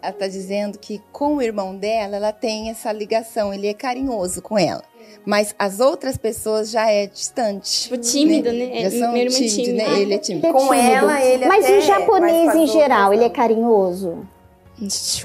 [0.00, 4.40] ela tá dizendo que com o irmão dela, ela tem essa ligação, ele é carinhoso
[4.40, 4.82] com ela.
[5.24, 7.82] Mas as outras pessoas já é distante.
[7.82, 8.82] Tipo, tímido, né?
[8.82, 9.76] Já são Meu irmão é tímidos, tímido.
[9.76, 10.00] né?
[10.00, 10.46] Ele é tímido.
[10.46, 10.82] Ele é Com tímido.
[10.88, 13.34] ela, ele Mas até o é, japonês em geral, ele é não.
[13.34, 14.18] carinhoso?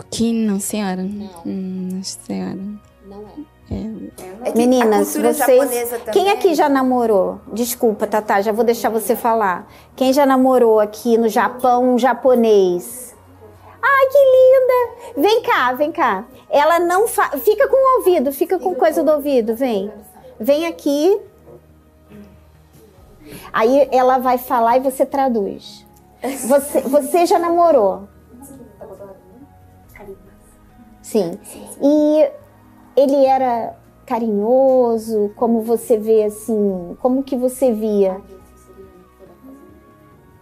[0.10, 1.02] Que não, senhora.
[1.02, 2.58] Hum, não, senhora.
[4.44, 5.38] É que Meninas, vocês.
[5.38, 7.40] japonesa também- Quem aqui já namorou?
[7.54, 9.72] Desculpa, Tatá, já vou deixar você falar.
[9.96, 13.16] Quem já namorou aqui no Japão um japonês?
[13.82, 15.28] Ai, que linda!
[15.28, 16.26] Vem cá, vem cá.
[16.50, 17.30] Ela não fa...
[17.38, 19.92] Fica com o ouvido, fica com coisa do ouvido, vem.
[20.40, 21.20] Vem aqui.
[23.52, 25.86] Aí ela vai falar e você traduz.
[26.22, 28.08] Você, você já namorou?
[31.02, 31.38] Sim.
[31.82, 32.32] E
[32.96, 33.76] ele era
[34.06, 38.22] carinhoso, como você vê assim, como que você via?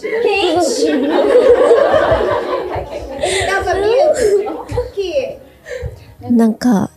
[0.00, 0.86] quente.
[4.94, 5.40] Quê?
[6.30, 6.90] なんか、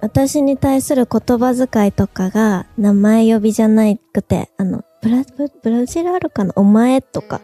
[0.00, 7.40] 私に対する言葉遣いとかが名前呼びじゃなくて、あの、ブラ、ブブラジルあるかなお前とか、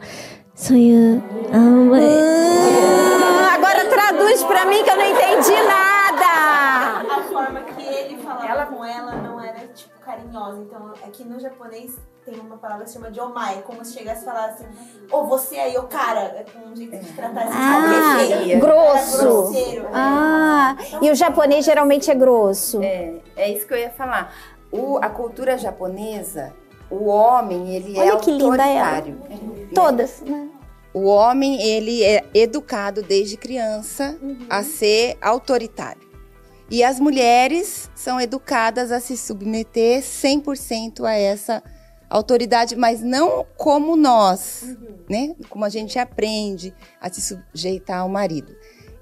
[0.54, 1.22] そういう、
[1.52, 7.04] あんまり、Ah, agora traduz pra mim que eu não entendi nada.
[7.14, 10.62] A forma que ele falava com ela não era, tipo, carinhosa.
[10.62, 13.62] Então, aqui no japonês tem uma palavra que se chama de omae.
[13.62, 14.64] Como se chegasse e falasse,
[15.10, 16.20] ô, você aí, ô cara.
[16.20, 17.52] É com um jeito de tratar assim.
[17.54, 19.18] Ah, Era grosso.
[19.18, 19.90] grosseiro, é.
[19.94, 22.82] Ah, e o japonês geralmente é grosso.
[22.82, 24.34] É, é isso que eu ia falar.
[24.72, 26.52] O, a cultura japonesa,
[26.90, 28.96] o homem, ele é Olha que linda ela.
[28.96, 29.14] autoritário.
[29.30, 29.68] né?
[29.74, 30.48] Todas, né?
[30.92, 34.46] O homem, ele é educado desde criança Uhum.
[34.50, 36.00] a ser autoritário.
[36.68, 41.62] E as mulheres são educadas a se submeter 100% a essa
[42.08, 44.98] autoridade, mas não como nós, Uhum.
[45.08, 45.34] né?
[45.48, 48.54] Como a gente aprende a se sujeitar ao marido.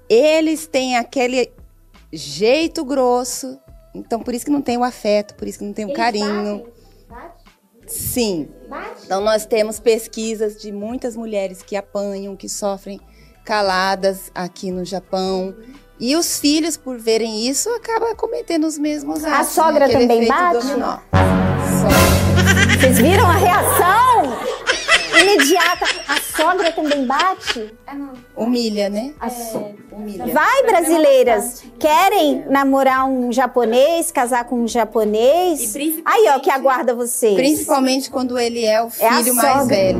[0.09, 1.51] Eles têm aquele
[2.11, 3.59] jeito grosso,
[3.93, 6.65] então por isso que não tem o afeto, por isso que não tem o carinho.
[7.87, 8.49] Sim.
[9.03, 12.99] Então nós temos pesquisas de muitas mulheres que apanham, que sofrem
[13.43, 15.55] caladas aqui no Japão.
[15.99, 19.33] E os filhos, por verem isso, acabam cometendo os mesmos atos.
[19.33, 19.43] A né?
[19.43, 20.65] sogra Aquele também bate?
[20.65, 20.97] dominó.
[22.85, 24.37] Vocês viram a reação?
[25.19, 25.87] Imediata.
[26.07, 27.73] A sogra também bate?
[28.37, 29.11] Humilha, né?
[29.19, 30.27] A so- Humilha.
[30.27, 31.63] Vai, brasileiras!
[31.79, 35.75] Querem namorar um japonês, casar com um japonês?
[36.05, 37.33] Aí, ó, que aguarda vocês.
[37.33, 39.65] Principalmente quando ele é o É filho mais sogra.
[39.75, 39.99] velho.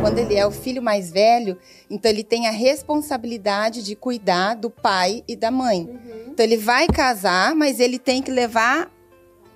[0.00, 1.56] Quando ele é o filho mais velho,
[1.88, 5.82] então ele tem a responsabilidade de cuidar do pai e da mãe.
[5.82, 6.24] Uhum.
[6.32, 8.90] Então ele vai casar, mas ele tem que levar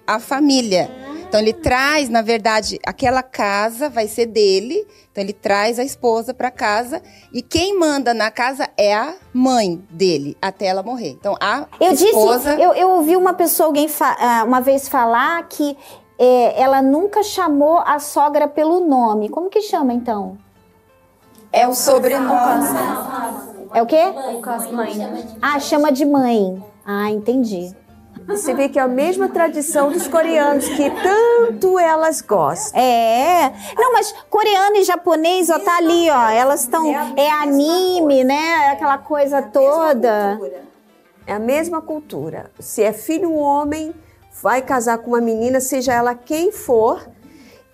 [0.06, 0.88] a família.
[1.32, 4.86] Então ele traz, na verdade, aquela casa vai ser dele.
[5.10, 7.00] Então ele traz a esposa para casa
[7.32, 11.08] e quem manda na casa é a mãe dele até ela morrer.
[11.18, 14.90] Então a Eu esposa disse, eu, eu ouvi uma pessoa, alguém fa- ah, uma vez
[14.90, 15.74] falar que
[16.18, 19.30] é, ela nunca chamou a sogra pelo nome.
[19.30, 20.36] Como que chama então?
[21.50, 22.66] é o sobrenome.
[23.72, 24.02] É o quê?
[25.40, 26.62] Ah, chama de mãe.
[26.84, 27.74] Ah, entendi.
[28.26, 32.80] Você vê que é a mesma tradição dos coreanos, que tanto elas gostam.
[32.80, 33.52] É.
[33.76, 36.28] Não, mas coreano e japonês, ó, tá ali, ó.
[36.28, 36.88] Elas estão.
[37.16, 38.70] É anime, né?
[38.70, 40.38] Aquela coisa toda.
[41.26, 42.50] É a mesma cultura.
[42.58, 43.94] Se é filho um homem,
[44.42, 47.08] vai casar com uma menina, seja ela quem for,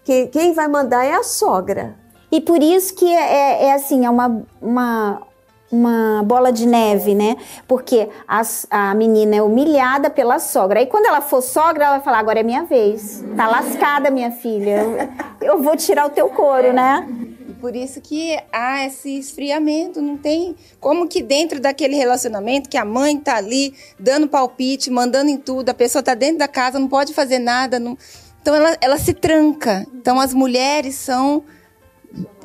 [0.05, 1.97] que, quem vai mandar é a sogra.
[2.31, 5.23] E por isso que é, é assim, é uma, uma,
[5.71, 7.37] uma bola de neve, né?
[7.67, 10.81] Porque a, a menina é humilhada pela sogra.
[10.81, 13.25] Aí quando ela for sogra, ela vai falar, agora é minha vez.
[13.37, 15.11] Tá lascada, minha filha.
[15.41, 17.07] Eu, vou tirar o teu couro, né?
[17.61, 22.85] Por isso que há esse esfriamento, não tem como que dentro daquele relacionamento que a
[22.85, 26.87] mãe tá ali dando palpite, mandando em tudo, a pessoa tá dentro da casa, não
[26.87, 27.99] pode fazer nada, não...
[28.41, 29.85] então ela, ela se tranca.
[29.93, 31.43] Então as mulheres são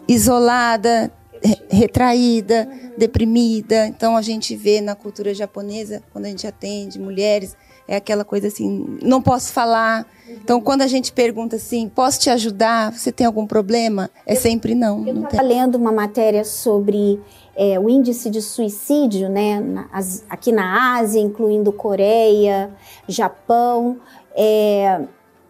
[0.08, 1.23] isolada, re-
[1.70, 2.68] retraída,
[2.98, 3.88] deprimida.
[3.88, 7.56] Então a gente vê na cultura japonesa, quando a gente atende mulheres,
[7.88, 10.06] é aquela coisa assim, não posso falar.
[10.30, 12.94] Então quando a gente pergunta assim, posso te ajudar?
[12.94, 14.10] Você tem algum problema?
[14.26, 15.04] É sempre não.
[15.04, 15.14] tem.
[15.24, 17.20] Estava lendo uma matéria sobre
[17.56, 22.72] é, o índice de suicídio, né, na- as- aqui na Ásia, incluindo Coreia,
[23.08, 24.00] Japão,
[24.36, 25.02] é,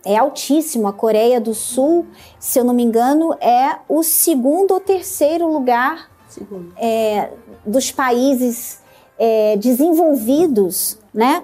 [0.05, 0.87] é altíssimo.
[0.87, 2.07] A Coreia do Sul,
[2.39, 6.09] se eu não me engano, é o segundo ou terceiro lugar
[6.77, 7.31] é,
[7.65, 8.81] dos países
[9.17, 11.43] é, desenvolvidos, né,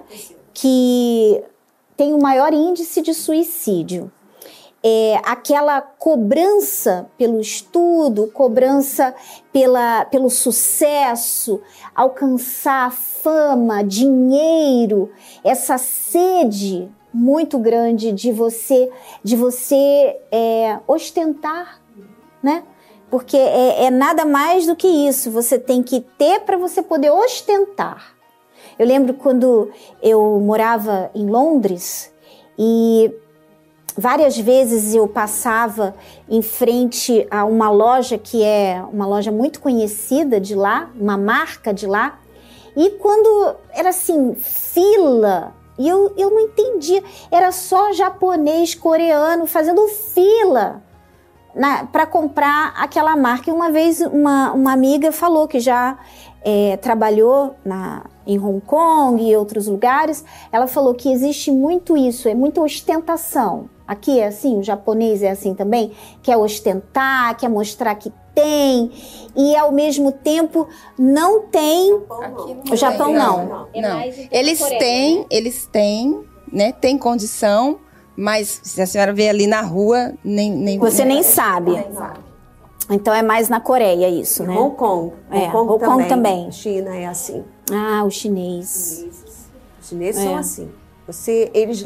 [0.52, 1.42] que
[1.96, 4.10] tem o maior índice de suicídio
[4.82, 9.14] é, aquela cobrança pelo estudo, cobrança
[9.52, 11.60] pela, pelo sucesso,
[11.94, 15.10] alcançar fama, dinheiro,
[15.44, 18.90] essa sede muito grande de você,
[19.22, 21.80] de você é, ostentar,
[22.42, 22.62] né?
[23.10, 25.30] Porque é, é nada mais do que isso.
[25.30, 28.14] Você tem que ter para você poder ostentar.
[28.78, 32.12] Eu lembro quando eu morava em Londres
[32.58, 33.12] e
[33.96, 35.94] várias vezes eu passava
[36.28, 41.74] em frente a uma loja que é uma loja muito conhecida de lá, uma marca
[41.74, 42.20] de lá,
[42.76, 49.88] e quando era assim, fila, e eu, eu não entendia, era só japonês, coreano fazendo
[49.88, 50.82] fila
[51.90, 53.48] para comprar aquela marca.
[53.48, 55.98] E uma vez uma, uma amiga falou que já
[56.42, 60.22] é, trabalhou na, em Hong Kong e outros lugares,
[60.52, 63.70] ela falou que existe muito isso, é muita ostentação.
[63.88, 68.90] Aqui é assim, o japonês é assim também, quer ostentar, quer mostrar que tem
[69.36, 70.68] e ao mesmo tempo
[70.98, 71.92] não tem.
[71.94, 73.66] o Japão não.
[73.74, 74.00] Não.
[74.30, 76.20] Eles têm, eles têm,
[76.52, 76.72] né?
[76.72, 77.78] Tem condição,
[78.16, 80.50] mas se a senhora vê ali na rua, nem.
[80.52, 81.72] nem Você nem sabe.
[82.92, 84.52] Então é mais na Coreia isso, né?
[84.52, 85.12] Hong Kong.
[85.30, 86.08] É, Hong Kong, Hong Kong também.
[86.08, 86.52] também.
[86.52, 87.44] China é assim.
[87.72, 89.06] Ah, o chinês.
[89.80, 90.38] Os chineses são É.
[90.38, 90.68] assim.
[91.06, 91.84] Você, eles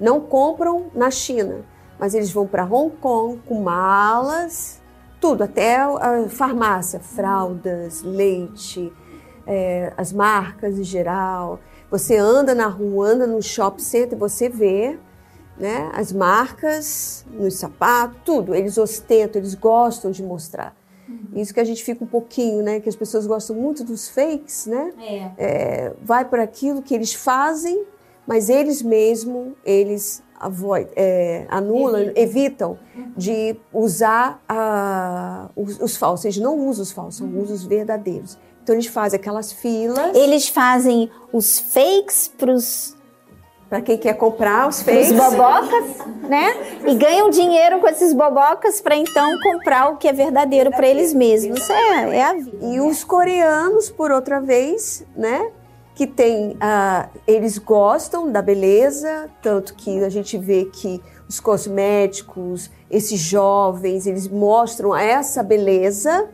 [0.00, 1.64] não compram na China,
[1.98, 4.80] mas eles vão para Hong Kong com malas,
[5.24, 8.92] tudo, até a farmácia, fraldas, leite,
[9.46, 11.60] é, as marcas em geral.
[11.90, 14.98] Você anda na rua, anda no shopping center, você vê
[15.56, 18.54] né, as marcas nos sapatos, tudo.
[18.54, 20.76] Eles ostentam, eles gostam de mostrar.
[21.34, 22.80] Isso que a gente fica um pouquinho, né?
[22.80, 24.92] Que as pessoas gostam muito dos fakes, né?
[25.38, 27.86] É, vai por aquilo que eles fazem,
[28.26, 32.78] mas eles mesmo, eles avoid, é, anulam, evitam,
[33.16, 36.24] de usar a- os, os falsos.
[36.24, 38.38] Eles não usam os falsos, são usam os verdadeiros.
[38.62, 40.14] Então eles fazem aquelas filas.
[40.16, 42.96] Eles fazem os fakes pros
[43.68, 45.12] Para quem quer comprar os os fakes.
[45.12, 45.84] bobocas,
[46.28, 46.54] né?
[46.86, 51.12] E ganham dinheiro com esses bobocas para então comprar o que é verdadeiro para eles
[51.12, 51.68] mesmos.
[51.68, 52.56] É, é a vida.
[52.62, 55.50] E os coreanos, por outra vez, né?
[55.94, 62.68] Que tem, ah, eles gostam da beleza, tanto que a gente vê que os cosméticos,
[62.90, 66.28] esses jovens, eles mostram essa beleza,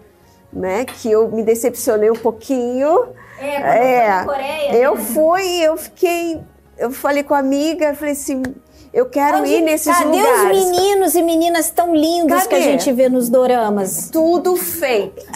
[0.52, 0.84] né?
[0.86, 3.08] Que eu me decepcionei um pouquinho.
[3.38, 4.24] É,
[4.72, 6.40] eu fui, eu fiquei,
[6.78, 8.42] eu falei com a amiga, eu falei assim,
[8.92, 10.40] eu quero ir nesses Cadê lugares.
[10.40, 12.72] os meninos e meninas tão lindos que a Cadê?
[12.72, 14.08] gente vê nos doramas?
[14.10, 15.24] Tudo fake.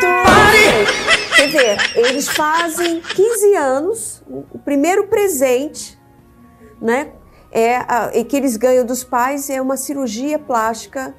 [0.00, 0.06] Tudo
[0.52, 1.21] fake.
[1.42, 5.98] Quer ver, eles fazem 15 anos, o primeiro presente,
[6.80, 7.12] né?
[7.50, 11.14] É a, e que eles ganham dos pais é uma cirurgia plástica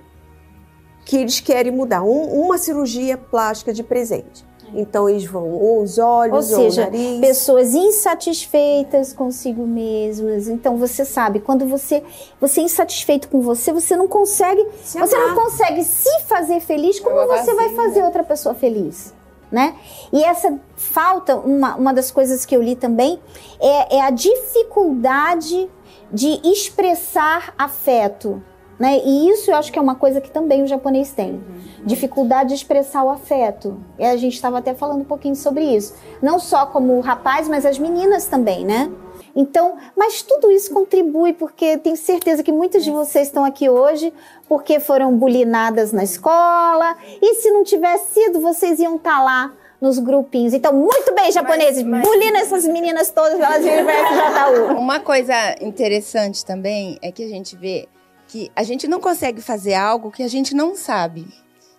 [1.05, 2.01] que eles querem mudar.
[2.03, 4.45] Um- uma cirurgia plástica de presente.
[4.73, 7.19] Então eles vão ou os olhos, Ou ou, seja, o nariz.
[7.19, 10.47] pessoas insatisfeitas consigo mesmas.
[10.47, 12.01] Então você sabe, quando você
[12.41, 15.43] você é insatisfeito com você, você não consegue, Se você não amar.
[15.43, 19.13] consegue se fazer feliz, como você vai fazer outra pessoa feliz?
[19.53, 19.75] Né?
[20.11, 23.19] E essa falta, uma, uma das coisas que eu li também,
[23.61, 25.69] é, é a dificuldade
[26.11, 28.41] de expressar afeto.
[28.79, 28.99] Né?
[29.05, 31.39] E isso eu acho que é uma coisa que também o japonês tem.
[31.85, 33.79] Dificuldade de expressar o afeto.
[33.99, 35.93] E a gente estava até falando um pouquinho sobre isso.
[36.19, 38.91] Não só como o rapaz, mas as meninas também, né?
[39.35, 44.13] Então, mas tudo isso contribui, porque tenho certeza que muitos de vocês estão aqui hoje
[44.47, 46.95] porque foram bulinadas na escola.
[47.21, 50.53] E se não tivesse sido, vocês iam estar lá nos grupinhos.
[50.53, 54.73] Então, muito bem, japoneses, bulina essas meninas todas, elas virem para.
[54.79, 57.89] Uma coisa interessante também é que a gente vê
[58.27, 61.27] que a gente não consegue fazer algo que a gente não sabe.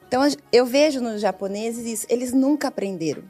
[0.07, 3.23] Então eu vejo nos japoneses isso, eles nunca aprenderam.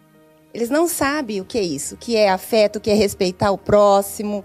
[0.55, 3.51] Eles não sabem o que é isso, o que é afeto, o que é respeitar
[3.51, 4.45] o próximo.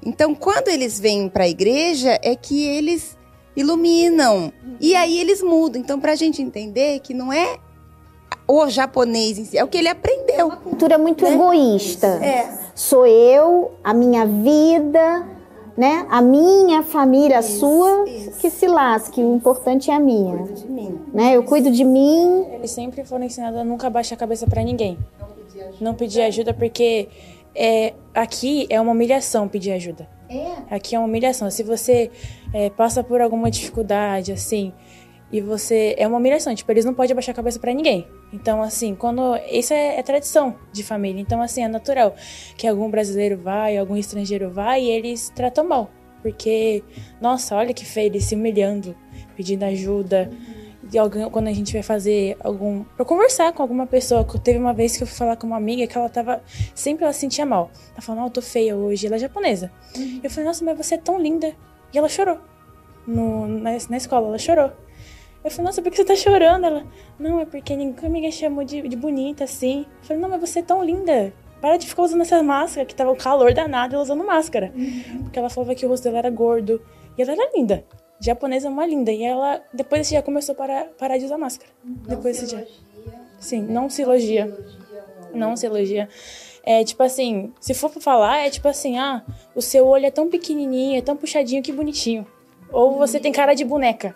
[0.00, 3.18] Então quando eles vêm para a igreja é que eles
[3.56, 5.80] iluminam e aí eles mudam.
[5.80, 7.58] Então para a gente entender que não é
[8.46, 10.48] o japonês em si, é o que ele aprendeu.
[10.50, 12.06] cultura muito egoísta.
[12.24, 12.56] É.
[12.74, 15.26] Sou eu, a minha vida,
[15.76, 16.06] né?
[16.08, 18.04] A minha família, a sua,
[18.40, 19.20] que se lasque.
[19.20, 20.44] O importante é a minha.
[21.12, 21.36] Né?
[21.36, 22.46] Eu cuido de mim.
[22.52, 24.96] Eles sempre foram ensinados a nunca baixar a cabeça pra ninguém.
[25.80, 27.08] Não pedir ajuda porque
[27.54, 30.08] é, aqui é uma humilhação pedir ajuda.
[30.70, 31.50] Aqui é uma humilhação.
[31.50, 32.10] Se você
[32.52, 34.72] é, passa por alguma dificuldade, assim,
[35.32, 35.94] e você.
[35.98, 36.54] É uma humilhação.
[36.54, 38.06] Tipo, eles não podem abaixar a cabeça pra ninguém.
[38.32, 39.36] Então, assim, quando.
[39.50, 41.20] Isso é, é tradição de família.
[41.20, 42.14] Então, assim, é natural
[42.56, 45.90] que algum brasileiro vai, algum estrangeiro vai e eles tratam mal.
[46.22, 46.82] Porque,
[47.20, 48.94] nossa, olha que feio, eles se humilhando,
[49.36, 50.30] pedindo ajuda.
[50.88, 52.82] De alguém, quando a gente vai fazer algum.
[52.82, 54.24] Pra conversar com alguma pessoa.
[54.24, 56.42] que Teve uma vez que eu fui falar com uma amiga que ela tava.
[56.74, 57.70] Sempre ela se sentia mal.
[57.92, 59.06] Ela falou, não, eu tô feia hoje.
[59.06, 59.70] Ela é japonesa.
[60.22, 61.54] Eu falei, nossa, mas você é tão linda.
[61.92, 62.38] E ela chorou.
[63.06, 64.70] No, na, na escola, ela chorou.
[65.44, 66.64] Eu falei, nossa, por que você tá chorando?
[66.66, 66.84] Ela,
[67.18, 69.86] não, é porque ninguém me chamou de, de bonita assim.
[70.02, 71.32] Eu falei, não, mas você é tão linda.
[71.60, 74.72] Para de ficar usando essa máscara, que tava o calor danado ela usando máscara.
[75.22, 76.80] Porque ela falava que o rosto dela era gordo.
[77.16, 77.84] E ela era linda.
[78.20, 79.12] Japonesa é uma linda.
[79.12, 81.70] E ela, depois desse dia, começou a parar, parar de usar máscara.
[81.84, 82.66] depois desse dia.
[83.38, 84.56] Sim, não se elogia.
[85.32, 86.08] Não se elogia.
[86.64, 90.10] É tipo assim, se for pra falar, é tipo assim, ah, o seu olho é
[90.10, 92.26] tão pequenininho, é tão puxadinho, que bonitinho.
[92.70, 94.14] Ou você tem cara de boneca.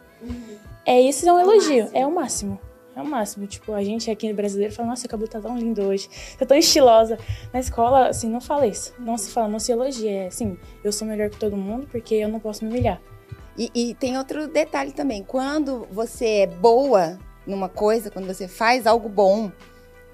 [0.84, 2.58] É isso, é um elogio, é o máximo.
[2.94, 3.46] É o máximo.
[3.46, 6.08] Tipo, a gente aqui no brasileiro fala, nossa, o cabelo tá tão lindo hoje.
[6.38, 7.18] Tá tão estilosa.
[7.52, 8.92] Na escola, assim, não fala isso.
[8.98, 10.10] Não se fala, não se elogia.
[10.10, 13.00] É assim, eu sou melhor que todo mundo porque eu não posso me humilhar.
[13.56, 15.22] E, e tem outro detalhe também.
[15.22, 19.50] Quando você é boa numa coisa, quando você faz algo bom,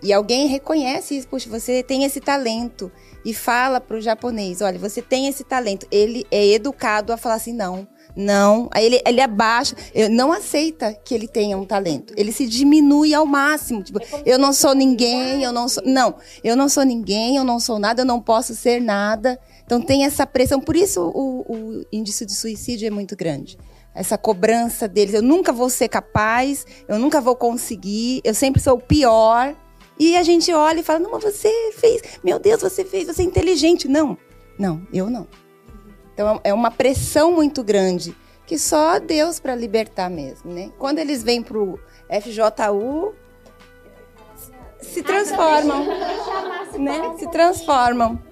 [0.02, 2.90] e alguém reconhece isso, puxa, você tem esse talento
[3.24, 5.86] e fala pro japonês, olha, você tem esse talento.
[5.90, 8.68] Ele é educado a falar assim, não, não.
[8.70, 12.14] Aí ele, ele abaixa, ele não aceita que ele tenha um talento.
[12.16, 13.82] Ele se diminui ao máximo.
[13.82, 15.82] Tipo, eu não sou ninguém, eu não sou.
[15.84, 16.14] Não,
[16.44, 19.38] eu não sou ninguém, eu não sou nada, eu não posso ser nada.
[19.68, 20.58] Então tem essa pressão.
[20.62, 23.58] Por isso o, o índice de suicídio é muito grande.
[23.94, 25.12] Essa cobrança deles.
[25.12, 29.54] Eu nunca vou ser capaz, eu nunca vou conseguir, eu sempre sou o pior.
[29.98, 33.20] E a gente olha e fala: não, mas você fez, meu Deus, você fez, você
[33.20, 33.86] é inteligente.
[33.86, 34.16] Não,
[34.58, 35.28] não, eu não.
[36.14, 38.16] Então é uma pressão muito grande
[38.46, 40.72] que só Deus para libertar mesmo, né?
[40.78, 43.14] Quando eles vêm pro FJU,
[44.80, 45.84] se transformam,
[46.78, 47.14] né?
[47.18, 48.27] Se transformam.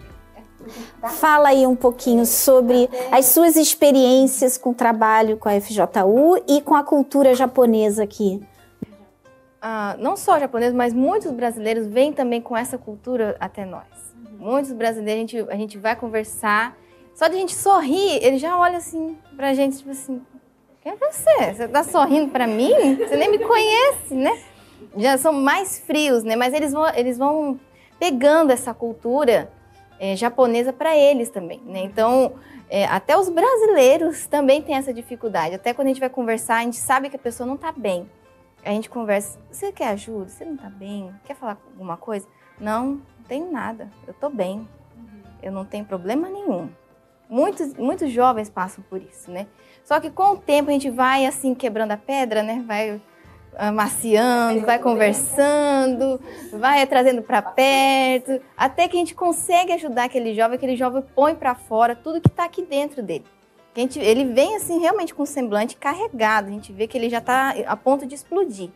[1.20, 6.60] Fala aí um pouquinho sobre as suas experiências com o trabalho com a FJU e
[6.60, 8.40] com a cultura japonesa aqui.
[9.60, 13.84] Ah, não só japoneses, mas muitos brasileiros vêm também com essa cultura até nós.
[14.38, 16.76] Muitos brasileiros, a gente, a gente vai conversar,
[17.14, 20.20] só de a gente sorrir, ele já olha assim pra gente, tipo assim,
[20.82, 21.54] quem é você?
[21.54, 22.96] Você tá sorrindo pra mim?
[22.96, 24.38] Você nem me conhece, né?
[24.96, 26.36] Já são mais frios, né?
[26.36, 27.58] Mas eles vão, eles vão
[27.98, 29.50] pegando essa cultura
[29.99, 31.80] é, japonesa para eles também, né?
[31.80, 32.34] Então,
[32.68, 35.55] é, até os brasileiros também têm essa dificuldade.
[35.55, 38.09] Até quando a gente vai conversar, a gente sabe que a pessoa não está bem.
[38.64, 40.28] A gente conversa, você quer ajuda?
[40.28, 41.14] Você não está bem?
[41.24, 42.26] Quer falar alguma coisa?
[42.59, 43.90] Não, não tenho nada.
[44.07, 44.68] Eu estou bem.
[45.42, 46.68] Eu não tenho problema nenhum.
[47.28, 49.47] Muitos, muitos jovens passam por isso, né?
[49.84, 52.64] Só que com o tempo a gente vai assim quebrando a pedra, né?
[52.66, 53.01] Vai
[53.57, 56.20] amaciando, vai conversando,
[56.52, 61.34] vai trazendo para perto, até que a gente consegue ajudar aquele jovem, aquele jovem põe
[61.34, 63.24] para fora tudo que está aqui dentro dele.
[63.74, 67.11] A gente, ele vem assim realmente com o semblante carregado, a gente vê que ele
[67.11, 68.70] já está a ponto de explodir,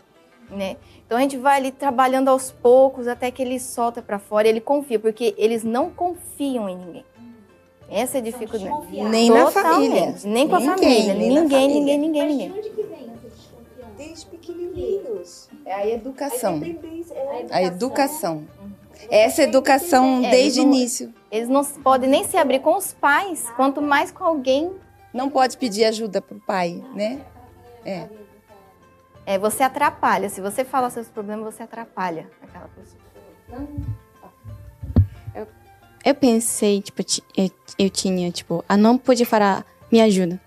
[0.51, 0.76] né?
[1.07, 4.61] Então a gente vai ali trabalhando aos poucos até que ele solta para fora, ele
[4.61, 7.05] confia, porque eles não confiam em ninguém.
[7.91, 9.03] Essa é a dificuldade.
[9.11, 10.14] Nem na família.
[10.24, 11.14] Nem com a Ninguém, família.
[11.14, 11.97] nem na Ninguém, família.
[11.97, 13.10] ninguém, ninguém, ninguém.
[14.01, 15.49] Desde pequenininhos.
[15.67, 16.59] É a educação.
[17.11, 18.47] É A educação.
[19.11, 21.13] Essa educação É, desde o início.
[21.31, 24.73] Eles não podem nem se abrir com os pais, quanto mais com alguém.
[25.13, 27.21] Não pode pedir ajuda pro pai, né?
[27.85, 28.09] É.
[29.27, 30.31] É, você atrapalha.
[30.31, 33.01] Se você fala seus problemas, você atrapalha aquela pessoa.
[36.03, 40.41] Eu pensei, tipo, ti- eu, eu tinha, tipo, ah, não podia falar, me ajuda.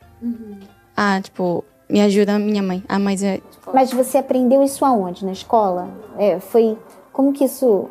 [0.97, 2.83] Ah, tipo, me ajuda minha mãe.
[2.89, 3.39] Ah, mas é.
[3.71, 5.23] Mas você aprendeu isso aonde?
[5.23, 5.87] Na escola?
[6.17, 6.75] É, foi.
[7.13, 7.87] Como que isso.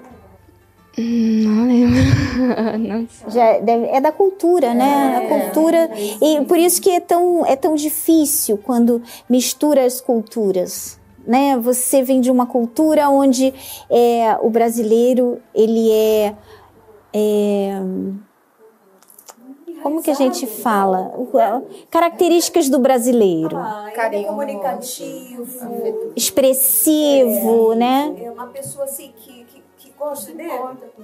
[0.99, 2.01] Hum, Não lembro.
[2.81, 3.31] não sei.
[3.31, 5.17] Já deve- é da cultura, né?
[5.19, 5.91] A cultura.
[6.21, 9.01] E por isso que é tão, é tão difícil quando
[9.31, 11.01] mistura as culturas.
[11.25, 11.57] Né?
[11.59, 13.55] Você vem de uma cultura onde
[13.89, 16.35] é, o brasileiro ele é,
[17.15, 17.81] é
[19.83, 21.13] como que a gente fala?
[21.17, 21.31] O-
[21.91, 23.57] Características do brasileiro.
[23.95, 24.29] Carinho.
[24.29, 25.47] comunicativo.
[26.17, 28.15] Expressivo, né?
[28.23, 30.49] É uma pessoa assim que, que, que gosta, né?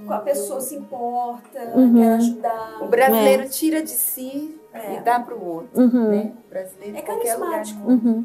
[0.07, 1.95] Com a pessoa se importa, Uhum.
[1.95, 2.79] quer ajudar.
[2.83, 3.47] O brasileiro É.
[3.47, 6.09] tira de si e dá pro outro, Uhum.
[6.11, 6.33] né?
[6.47, 7.89] O brasileiro É carismático.
[7.91, 8.25] Uhum.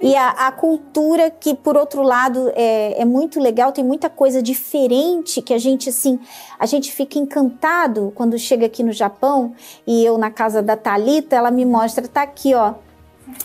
[0.00, 4.42] E a, a cultura que, por outro lado, é, é muito legal, tem muita coisa
[4.42, 6.18] diferente que a gente, assim,
[6.58, 9.54] a gente fica encantado quando chega aqui no Japão
[9.86, 12.74] e eu na casa da Thalita, ela me mostra, tá aqui, ó,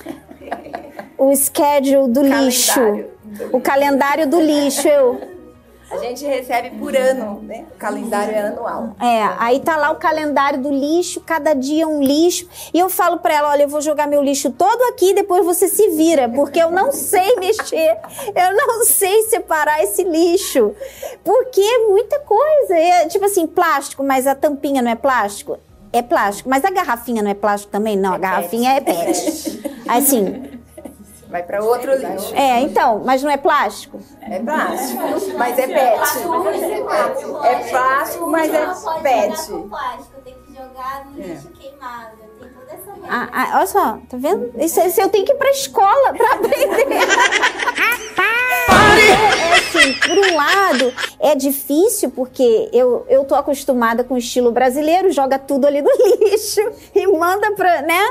[1.17, 2.81] o schedule do lixo,
[3.51, 5.32] o calendário do lixo, eu...
[5.93, 7.65] A gente recebe por ano, né?
[7.75, 8.95] O calendário é anual.
[8.99, 12.47] É, aí tá lá o calendário do lixo, cada dia um lixo.
[12.73, 15.67] E eu falo pra ela, olha, eu vou jogar meu lixo todo aqui, depois você
[15.67, 17.97] se vira, porque eu não sei mexer,
[18.35, 20.73] eu não sei separar esse lixo.
[21.23, 22.75] Porque é muita coisa.
[22.75, 25.57] É, tipo assim, plástico, mas a tampinha não é plástico?
[25.91, 26.49] É plástico.
[26.49, 27.95] Mas a garrafinha não é plástico também?
[27.95, 29.61] Não, a garrafinha é pet.
[29.87, 30.62] Assim,
[31.33, 32.31] Vai para outro lixo.
[32.35, 33.99] é, então, mas não é plástico?
[34.21, 35.01] É plástico,
[35.35, 35.77] mas é pet.
[37.43, 38.67] É plástico, mas é
[39.01, 39.51] pet.
[39.67, 42.11] plástico, tem que jogar no lixo queimado.
[42.39, 44.51] Tem toda essa Ah, ah, olha só, tá vendo?
[44.61, 47.07] Isso, isso eu tenho que ir pra escola pra aprender.
[49.83, 55.11] Assim, por um lado, é difícil porque eu, eu tô acostumada com o estilo brasileiro,
[55.11, 55.89] joga tudo ali no
[56.23, 56.61] lixo
[56.95, 58.01] e manda pra, né?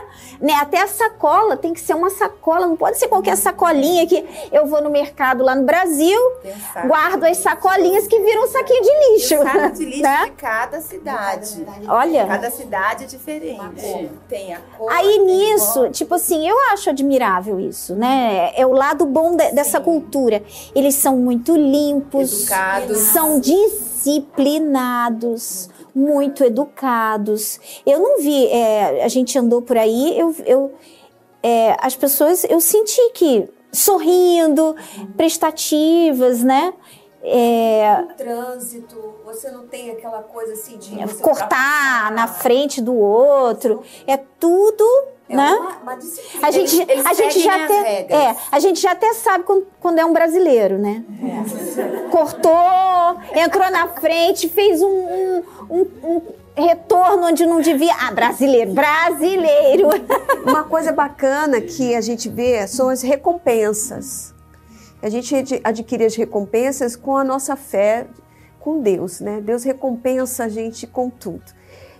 [0.41, 0.53] né?
[0.55, 4.67] Até a sacola tem que ser uma sacola, não pode ser qualquer sacolinha que eu
[4.67, 6.87] vou no mercado lá no Brasil, Pensar.
[6.87, 9.35] guardo as sacolinhas que viram um saquinho de lixo.
[9.37, 10.25] O saco de lixo né?
[10.27, 11.67] de cada cidade.
[11.89, 12.27] Olha.
[12.27, 14.11] Cada cidade é diferente.
[14.29, 14.93] Tem a cor.
[14.93, 18.53] Aí nisso, tipo assim, eu acho admirável isso, né?
[18.55, 20.43] É o lado bom de- dessa cultura.
[20.75, 22.99] Eles são muito limpos, Educados.
[22.99, 27.61] são disciplinados, muito educados.
[27.87, 30.73] Eu não vi, é, a gente andou por aí, eu, eu
[31.43, 34.77] é, as pessoas, eu senti que sorrindo,
[35.17, 36.73] prestativas, né?
[37.25, 43.83] É, No trânsito, você não tem aquela coisa assim de cortar na frente do outro,
[44.07, 44.85] é tudo,
[45.33, 45.51] É né?
[45.53, 46.47] uma- uma disciplina.
[46.47, 49.67] A gente, Eles- a eles gente já até, é, a gente já até sabe quando,
[49.81, 51.03] quando é um brasileiro, né?
[52.11, 52.53] Cortou,
[53.35, 56.23] entrou na frente, fez um, um, um- um
[56.55, 57.95] retorno onde não devia.
[57.99, 59.89] Ah, brasileiro, brasileiro.
[60.45, 64.35] Uma coisa bacana que a gente vê são as recompensas.
[65.03, 68.07] A gente ad- adquire as recompensas com a nossa fé
[68.61, 69.41] com Deus, né?
[69.41, 71.43] Deus recompensa a gente com tudo.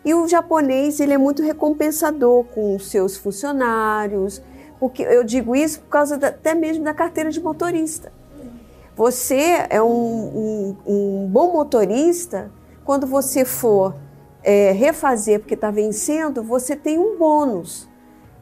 [0.05, 4.43] E o japonês, ele é muito recompensador com os seus funcionários,
[4.81, 8.13] porque eu digo isso por causa da- até mesmo da carteira de motorista.
[8.97, 12.51] Você é um, um- um bom motorista
[12.85, 13.95] quando você for
[14.45, 17.89] é, refazer porque está vencendo, você tem um bônus.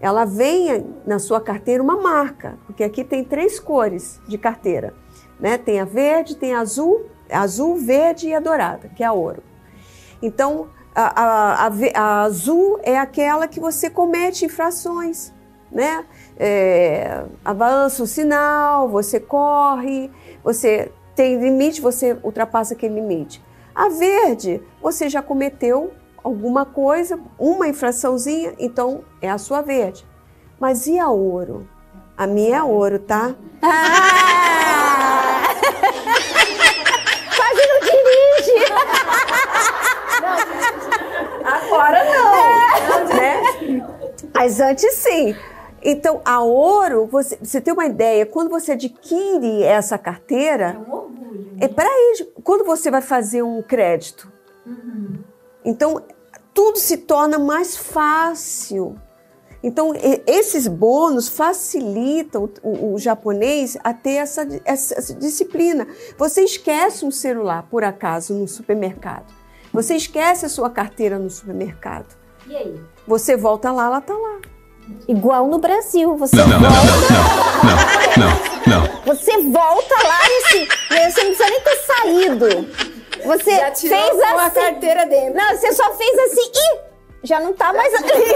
[0.00, 4.94] Ela vem na sua carteira uma marca, porque aqui tem três cores de carteira,
[5.38, 5.58] né?
[5.58, 9.12] Tem a verde, tem a azul, a azul, verde e a dourada, que é a
[9.12, 9.42] ouro.
[10.22, 15.32] Então, a, a- a azul é aquela que você comete infrações,
[15.70, 16.04] né?
[16.38, 20.10] É, avança o sinal, você corre,
[20.42, 23.42] você tem limite, você ultrapassa aquele limite.
[23.74, 30.06] A verde, você já cometeu alguma coisa, uma infraçãozinha, então é a sua verde.
[30.58, 31.68] Mas e a ouro?
[32.16, 33.34] A minha é ouro, tá?
[37.36, 39.29] Quase não dirige.
[41.70, 43.42] Agora não, né?
[44.34, 45.34] Mas antes sim.
[45.82, 50.78] Então, a ouro, você, você tem uma ideia, quando você adquire essa carteira,
[51.58, 52.26] é para isso.
[52.44, 54.30] Quando você vai fazer um crédito,
[55.64, 56.02] então
[56.52, 58.94] tudo se torna mais fácil.
[59.62, 59.92] Então,
[60.26, 65.86] esses bônus facilitam o, o japonês a ter essa, essa- essa disciplina.
[66.16, 69.26] Você esquece um celular, por acaso, no supermercado.
[69.72, 72.06] Você esquece a sua carteira no supermercado.
[72.46, 72.80] E aí?
[73.06, 74.38] Você volta lá, ela está lá.
[75.06, 77.12] Igual no Brasil, você Não, não, não, volta.
[78.16, 79.02] não, não, não, não.
[79.14, 80.66] Você volta lá nesse.
[80.66, 82.46] Você não precisa nem ter saído.
[83.24, 84.60] Você Já tirou fez com a assim.
[84.60, 85.34] carteira dentro.
[85.34, 86.50] Não, você só fez assim
[87.22, 88.34] e já não tá mais ali.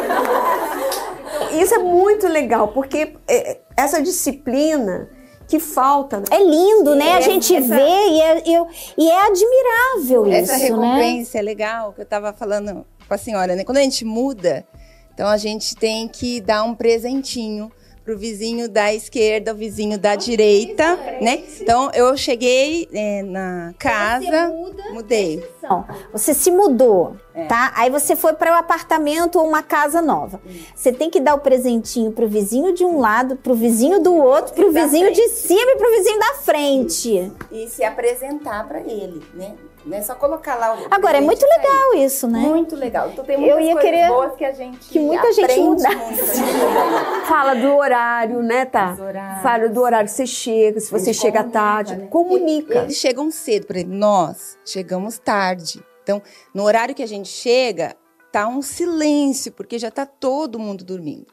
[1.61, 5.09] Isso é muito legal, porque é, essa disciplina
[5.49, 6.23] que falta.
[6.31, 7.13] É lindo, né?
[7.15, 8.67] A É, gente essa- vê e é, eu-
[8.97, 10.95] e é admirável Essa isso, né?
[10.97, 13.65] recompensa é legal, que eu tava falando com a senhora, né?
[13.65, 14.67] Quando a gente muda,
[15.13, 17.71] então a gente tem que dar um presentinho
[18.05, 21.43] pro vizinho da esquerda, o vizinho da direita, né?
[21.61, 24.53] Então eu cheguei é, na casa,
[24.93, 25.43] mudei.
[25.63, 27.47] Não, você se mudou, É.
[27.47, 27.73] tá?
[27.75, 30.41] Aí você foi para um apartamento ou uma casa nova.
[30.75, 34.53] Você tem que dar o presentinho pro vizinho de um lado, pro vizinho do outro,
[34.55, 37.33] pro vizinho de cima e pro vizinho da frente.
[37.51, 39.55] E se apresentar pra ele, né?
[39.87, 42.39] Não é só colocar lá o Agora, é muito legal isso, né?
[42.39, 43.11] Muito legal.
[43.11, 45.97] Então tem Eu muitas ia coisas querer boas que a gente que muita gente mudasse.
[45.97, 46.25] muito.
[47.29, 48.97] Fala do horário, né, tá?
[49.43, 51.97] Fala do horário que você chega, se você chega comunica, tarde.
[51.97, 52.07] né?
[52.07, 52.79] Comunica.
[52.79, 55.83] Eles chegam cedo, por exemplo, nós chegamos tarde.
[56.03, 56.23] Então,
[56.55, 57.95] no horário que a gente chega,
[58.33, 61.27] tá um silêncio, porque já tá todo mundo dormindo.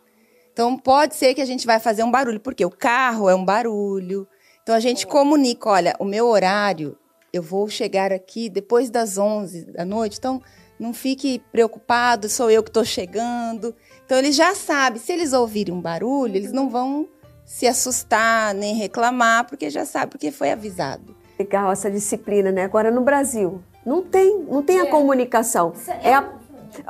[0.54, 3.44] Então, pode ser que a gente vai fazer um barulho, porque o carro é um
[3.44, 4.28] barulho.
[4.62, 6.98] Então, a gente comunica, olha, o meu horário,
[7.34, 10.42] eu vou chegar aqui depois das 11 da noite, então
[10.80, 13.74] não fique preocupado, sou eu que estou chegando.
[14.06, 17.08] Então, eles já sabem, se eles ouvirem um barulho, eles não vão
[17.46, 21.16] se assustar nem reclamar, porque já sabe, porque foi avisado.
[21.40, 22.64] Legal essa disciplina, né?
[22.64, 25.74] Agora no Brasil, não tem, não tem a comunicação.
[26.04, 26.34] É a-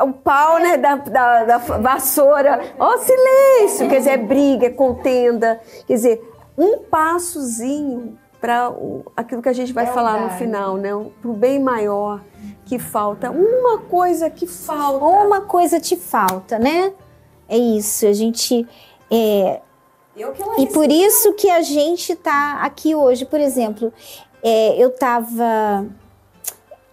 [0.04, 2.74] o pau, né, da, da, da vassoura.
[2.78, 3.90] Ó, silêncio!
[3.90, 5.60] Quer dizer, é briga, é contenda.
[5.88, 6.22] Quer dizer,
[6.58, 8.74] um passozinho para
[9.16, 10.40] aquilo que a gente vai É falar no verdade.
[10.40, 10.90] final, né?
[11.22, 12.22] Pro bem maior
[12.66, 13.30] que falta.
[13.30, 15.06] Uma coisa que falta.
[15.06, 16.92] Uma coisa te falta, né?
[17.48, 18.68] É isso, a gente.
[19.12, 19.62] é,
[20.18, 23.94] Eu que ela E por isso que a gente tá aqui hoje, por exemplo,
[24.42, 25.86] é, eu tava.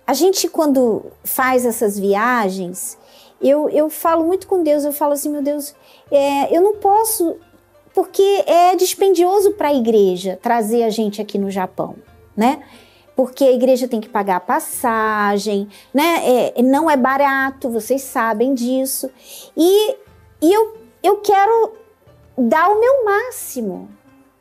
[0.06, 2.98] A gente, quando faz essas viagens,
[3.40, 5.74] eu, eu falo muito com Deus, eu falo assim, meu Deus,
[6.10, 7.36] é, eu não posso,
[7.94, 11.96] porque é dispendioso para a igreja trazer a gente aqui no Japão,
[12.36, 12.62] né?
[13.16, 16.52] Porque a igreja tem que pagar a passagem, né?
[16.56, 19.10] É, não é barato, vocês sabem disso.
[19.56, 19.96] E,
[20.40, 21.72] e eu, eu quero
[22.36, 23.88] dar o meu máximo,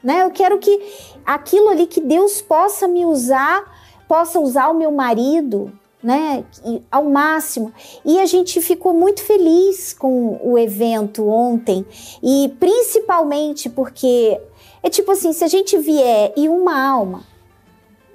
[0.04, 0.24] né?
[0.24, 0.80] Eu quero que
[1.26, 3.64] aquilo ali que Deus possa me usar,
[4.08, 5.72] possa usar o meu marido,
[6.02, 6.46] né,
[6.92, 7.74] ao máximo.
[8.06, 11.86] E a gente ficou muito feliz com o evento ontem,
[12.22, 14.40] e principalmente porque
[14.82, 17.24] é tipo assim, se a gente vier e uma alma,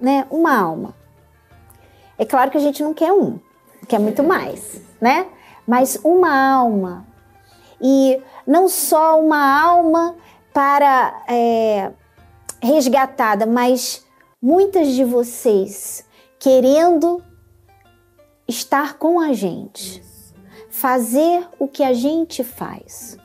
[0.01, 0.95] né, uma alma.
[2.19, 3.39] É claro que a gente não quer um,
[3.89, 5.27] quer muito mais, né?
[5.67, 7.07] Mas uma alma
[7.81, 10.15] e não só uma alma
[10.53, 11.91] para é,
[12.61, 14.05] resgatada, mas
[14.41, 16.05] muitas de vocês
[16.39, 17.23] querendo
[18.53, 20.03] estar com a gente,
[20.71, 23.17] fazer o que a gente faz.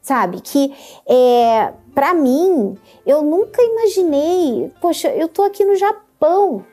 [0.00, 0.40] Sabe?
[0.40, 0.72] Que
[1.04, 6.64] é, para mim, eu nunca imaginei, poxa, eu tô aqui no Japão.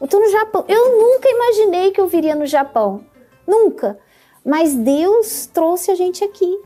[0.00, 0.64] Eu tô no Japão.
[0.68, 3.04] Eu nunca imaginei que eu viria no Japão.
[3.46, 3.98] Nunca.
[4.44, 6.60] Mas Deus trouxe a gente aqui.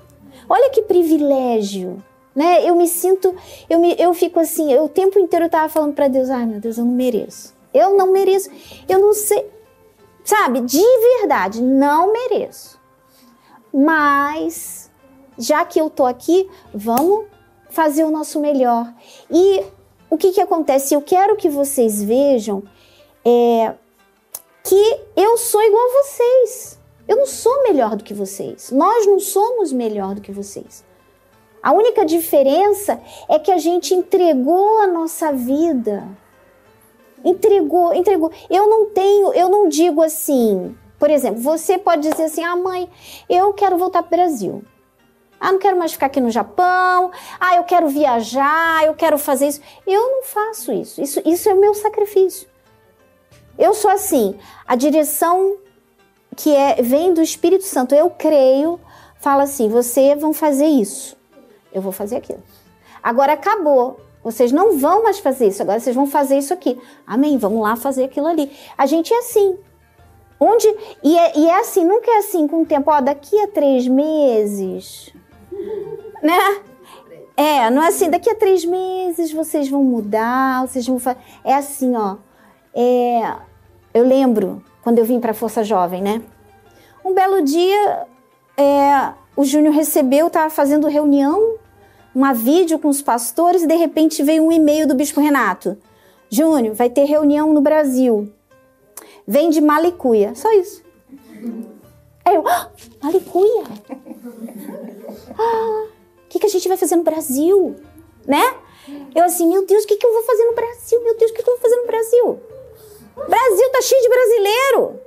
[0.49, 2.03] Olha que privilégio,
[2.35, 2.63] né?
[2.69, 3.35] Eu me sinto,
[3.69, 6.47] eu, me, eu fico assim, eu, o tempo inteiro eu tava falando para Deus, ai
[6.47, 7.55] meu Deus, eu não mereço.
[7.73, 8.51] Eu não mereço.
[8.89, 9.47] Eu não sei,
[10.27, 10.83] Sabe, de
[11.21, 12.81] verdade, não mereço.
[13.73, 14.91] Mas,
[15.39, 17.27] já que eu tô aqui, vamos
[17.71, 18.93] fazer o nosso melhor.
[19.31, 19.63] E
[20.11, 20.95] o que que acontece?
[20.95, 22.65] Eu quero que vocês vejam
[23.25, 23.73] é,
[24.65, 26.81] que eu sou igual a vocês.
[27.07, 28.73] Eu não sou melhor do que vocês.
[28.73, 30.85] Nós não somos melhor do que vocês.
[31.63, 36.05] A única diferença é que a gente entregou a nossa vida
[37.25, 38.31] entregou, entregou.
[38.49, 42.89] Eu não tenho, eu não digo assim, por exemplo, você pode dizer assim: ah, mãe,
[43.29, 44.65] eu quero voltar para o Brasil.
[45.39, 47.11] Ah, não quero mais ficar aqui no Japão.
[47.39, 49.61] Ah, eu quero viajar, eu quero fazer isso.
[49.87, 51.01] Eu não faço isso.
[51.01, 52.49] Isso, isso é o meu sacrifício.
[53.59, 55.59] Eu sou assim, a direção
[56.35, 58.81] que é vem do Espírito Santo, eu creio,
[59.19, 61.17] fala assim: você vão fazer isso.
[61.73, 62.43] Eu vou fazer aquilo.
[63.03, 64.01] Agora acabou.
[64.27, 66.77] Vocês não vão mais fazer isso, agora vocês vão fazer isso aqui.
[67.07, 68.51] Amém, vamos lá fazer aquilo ali.
[68.77, 69.57] A gente é assim.
[70.41, 70.67] Onde.
[71.01, 73.87] E é, e é assim, nunca é assim com o tempo, ó, daqui a três
[73.87, 75.15] meses.
[76.21, 76.61] Né?
[77.37, 81.21] É, não é assim, daqui a três meses vocês vão mudar, vocês vão fazer.
[81.45, 82.17] É assim, ó.
[82.75, 83.33] É,
[83.95, 86.21] eu lembro quando eu vim para a Força Jovem, né?
[87.05, 88.09] Um belo dia,
[88.57, 91.59] é, o Júnior recebeu, estava fazendo reunião
[92.17, 95.77] uma vídeo com os pastores e de repente veio um e-mail do Bispo Renato.
[96.31, 98.33] Júnior, vai ter reunião no Brasil.
[99.29, 100.35] Vem de Malicuia.
[100.35, 100.83] Só isso.
[102.25, 102.71] Aí eu, ah,
[103.03, 103.65] Malicuia?
[105.39, 105.89] Ah,
[106.25, 107.77] o que, que a gente vai fazer no Brasil?
[108.27, 108.55] Né?
[109.15, 111.05] Eu assim, meu Deus, o que, que eu vou fazer no Brasil?
[111.05, 112.41] Meu Deus, o que, que eu vou fazer no Brasil?
[113.29, 115.01] Brasil tá cheio de brasileiro.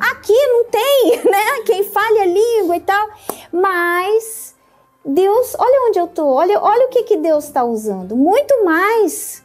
[0.00, 1.62] Aqui não tem, né?
[1.64, 3.08] Quem fale a língua e tal.
[3.52, 4.53] Mas
[5.04, 8.16] Deus, olha onde eu tô, olha, olha o que, que Deus está usando.
[8.16, 9.44] Muito mais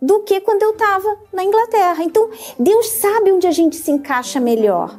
[0.00, 2.02] do que quando eu estava na Inglaterra.
[2.04, 4.96] Então, Deus sabe onde a gente se encaixa melhor.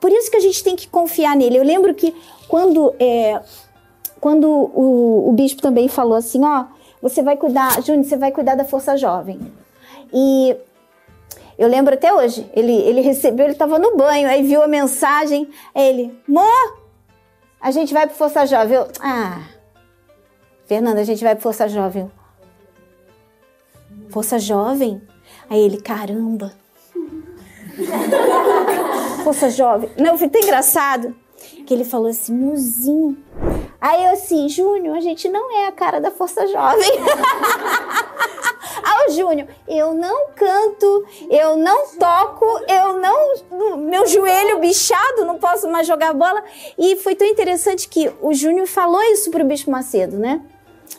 [0.00, 1.58] Por isso que a gente tem que confiar nele.
[1.58, 2.14] Eu lembro que
[2.48, 3.40] quando, é,
[4.20, 6.64] quando o, o bispo também falou assim, ó,
[7.00, 9.38] você vai cuidar, Júnior, você vai cuidar da Força Jovem.
[10.12, 10.56] E
[11.58, 15.48] eu lembro até hoje, ele, ele recebeu, ele estava no banho, aí viu a mensagem,
[15.74, 16.42] ele, Mô,
[17.64, 18.76] a gente vai pro Força Jovem.
[18.76, 19.40] Eu, ah,
[20.66, 22.10] Fernanda, a gente vai pro Força Jovem.
[24.10, 25.00] Força Jovem?
[25.48, 26.52] Aí ele, caramba.
[29.24, 29.88] Força Jovem.
[29.98, 31.16] Não, foi tão engraçado
[31.66, 33.16] que ele falou assim, muzinho.
[33.84, 36.88] Aí eu assim, Júnior, a gente não é a cara da Força Jovem.
[38.86, 43.76] Ah, Júnior, eu não canto, eu não toco, eu não.
[43.78, 46.42] Meu joelho bichado, não posso mais jogar bola.
[46.78, 50.42] E foi tão interessante que o Júnior falou isso pro Bispo Macedo, né?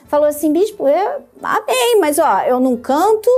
[0.07, 3.29] Falou assim, Bispo, eu amei, mas ó, eu não canto,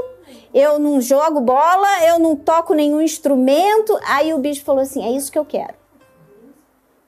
[0.54, 3.98] eu não jogo bola, eu não toco nenhum instrumento.
[4.08, 5.74] Aí o Bispo falou assim: é isso que eu quero.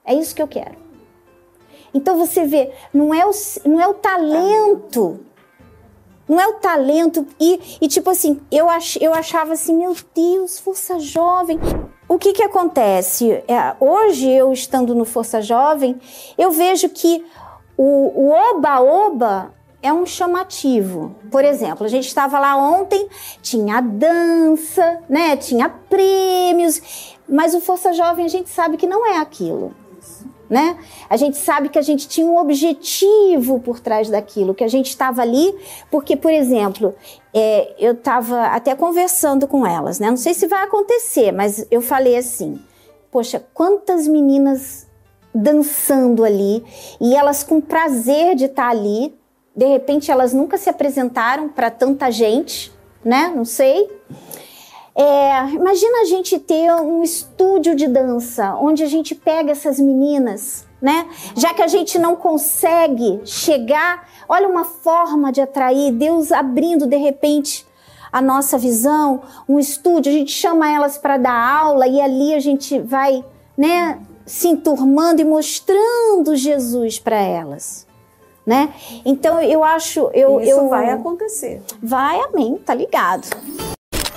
[0.04, 0.89] É isso que eu quero.
[1.92, 3.30] Então você vê, não é o,
[3.66, 5.20] não é o talento
[6.30, 7.26] não é o talento.
[7.40, 11.58] E, e tipo assim, eu, ach, eu achava assim, meu Deus, Força Jovem.
[12.08, 13.42] O que que acontece?
[13.48, 16.00] É, hoje, eu estando no Força Jovem,
[16.38, 17.24] eu vejo que
[17.76, 21.16] o oba-oba é um chamativo.
[21.32, 23.08] Por exemplo, a gente estava lá ontem,
[23.42, 25.36] tinha dança, né?
[25.36, 29.74] Tinha prêmios, mas o Força Jovem a gente sabe que não é aquilo.
[30.50, 30.76] Né?
[31.08, 34.88] A gente sabe que a gente tinha um objetivo por trás daquilo, que a gente
[34.88, 35.54] estava ali,
[35.92, 36.92] porque, por exemplo,
[37.32, 40.10] é, eu estava até conversando com elas, né?
[40.10, 42.60] Não sei se vai acontecer, mas eu falei assim:
[43.12, 44.88] poxa, quantas meninas
[45.32, 46.64] dançando ali
[47.00, 49.14] e elas com prazer de estar ali,
[49.54, 52.72] de repente elas nunca se apresentaram para tanta gente,
[53.04, 53.32] né?
[53.34, 53.88] Não sei.
[54.94, 60.66] É, imagina a gente ter um estúdio de dança onde a gente pega essas meninas,
[60.80, 61.06] né?
[61.36, 66.96] Já que a gente não consegue chegar, olha uma forma de atrair, Deus abrindo de
[66.96, 67.66] repente
[68.12, 72.40] a nossa visão, um estúdio, a gente chama elas para dar aula e ali a
[72.40, 73.24] gente vai,
[73.56, 77.86] né, se enturmando e mostrando Jesus para elas.
[78.44, 78.72] Né?
[79.04, 81.62] Então eu acho eu Isso eu, vai acontecer.
[81.80, 83.28] Vai, amém, tá ligado.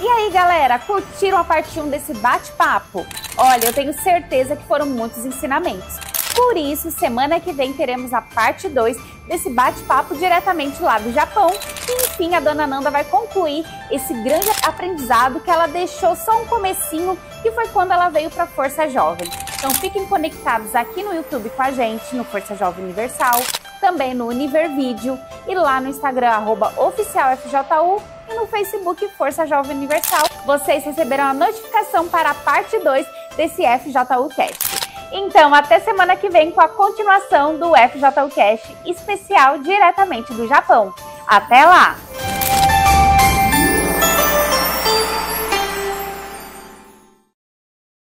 [0.04, 3.06] E aí, galera, curtiram a parte 1 desse bate-papo?
[3.38, 5.98] Olha, eu tenho certeza que foram muitos ensinamentos.
[6.36, 8.98] Por isso, semana que vem teremos a parte 2
[9.30, 11.50] desse bate-papo diretamente lá do Japão.
[11.88, 16.48] E enfim, a dona Nanda vai concluir esse grande aprendizado que ela deixou só um
[16.48, 19.30] comecinho, que foi quando ela veio para Força Jovem.
[19.58, 23.42] Então fiquem conectados aqui no YouTube com a gente, no Força Jovem Universal,
[23.80, 28.04] também no Univer Vídeo e lá no Instagram, arroba oficialfju
[28.34, 30.26] e no Facebook Força Jovem Universal.
[30.46, 33.06] Vocês receberão a notificação para a parte 2
[33.36, 34.84] desse FJU Cast.
[35.12, 40.94] Então, até semana que vem com a continuação do FJU Cast especial diretamente do Japão.
[41.28, 41.96] Até lá!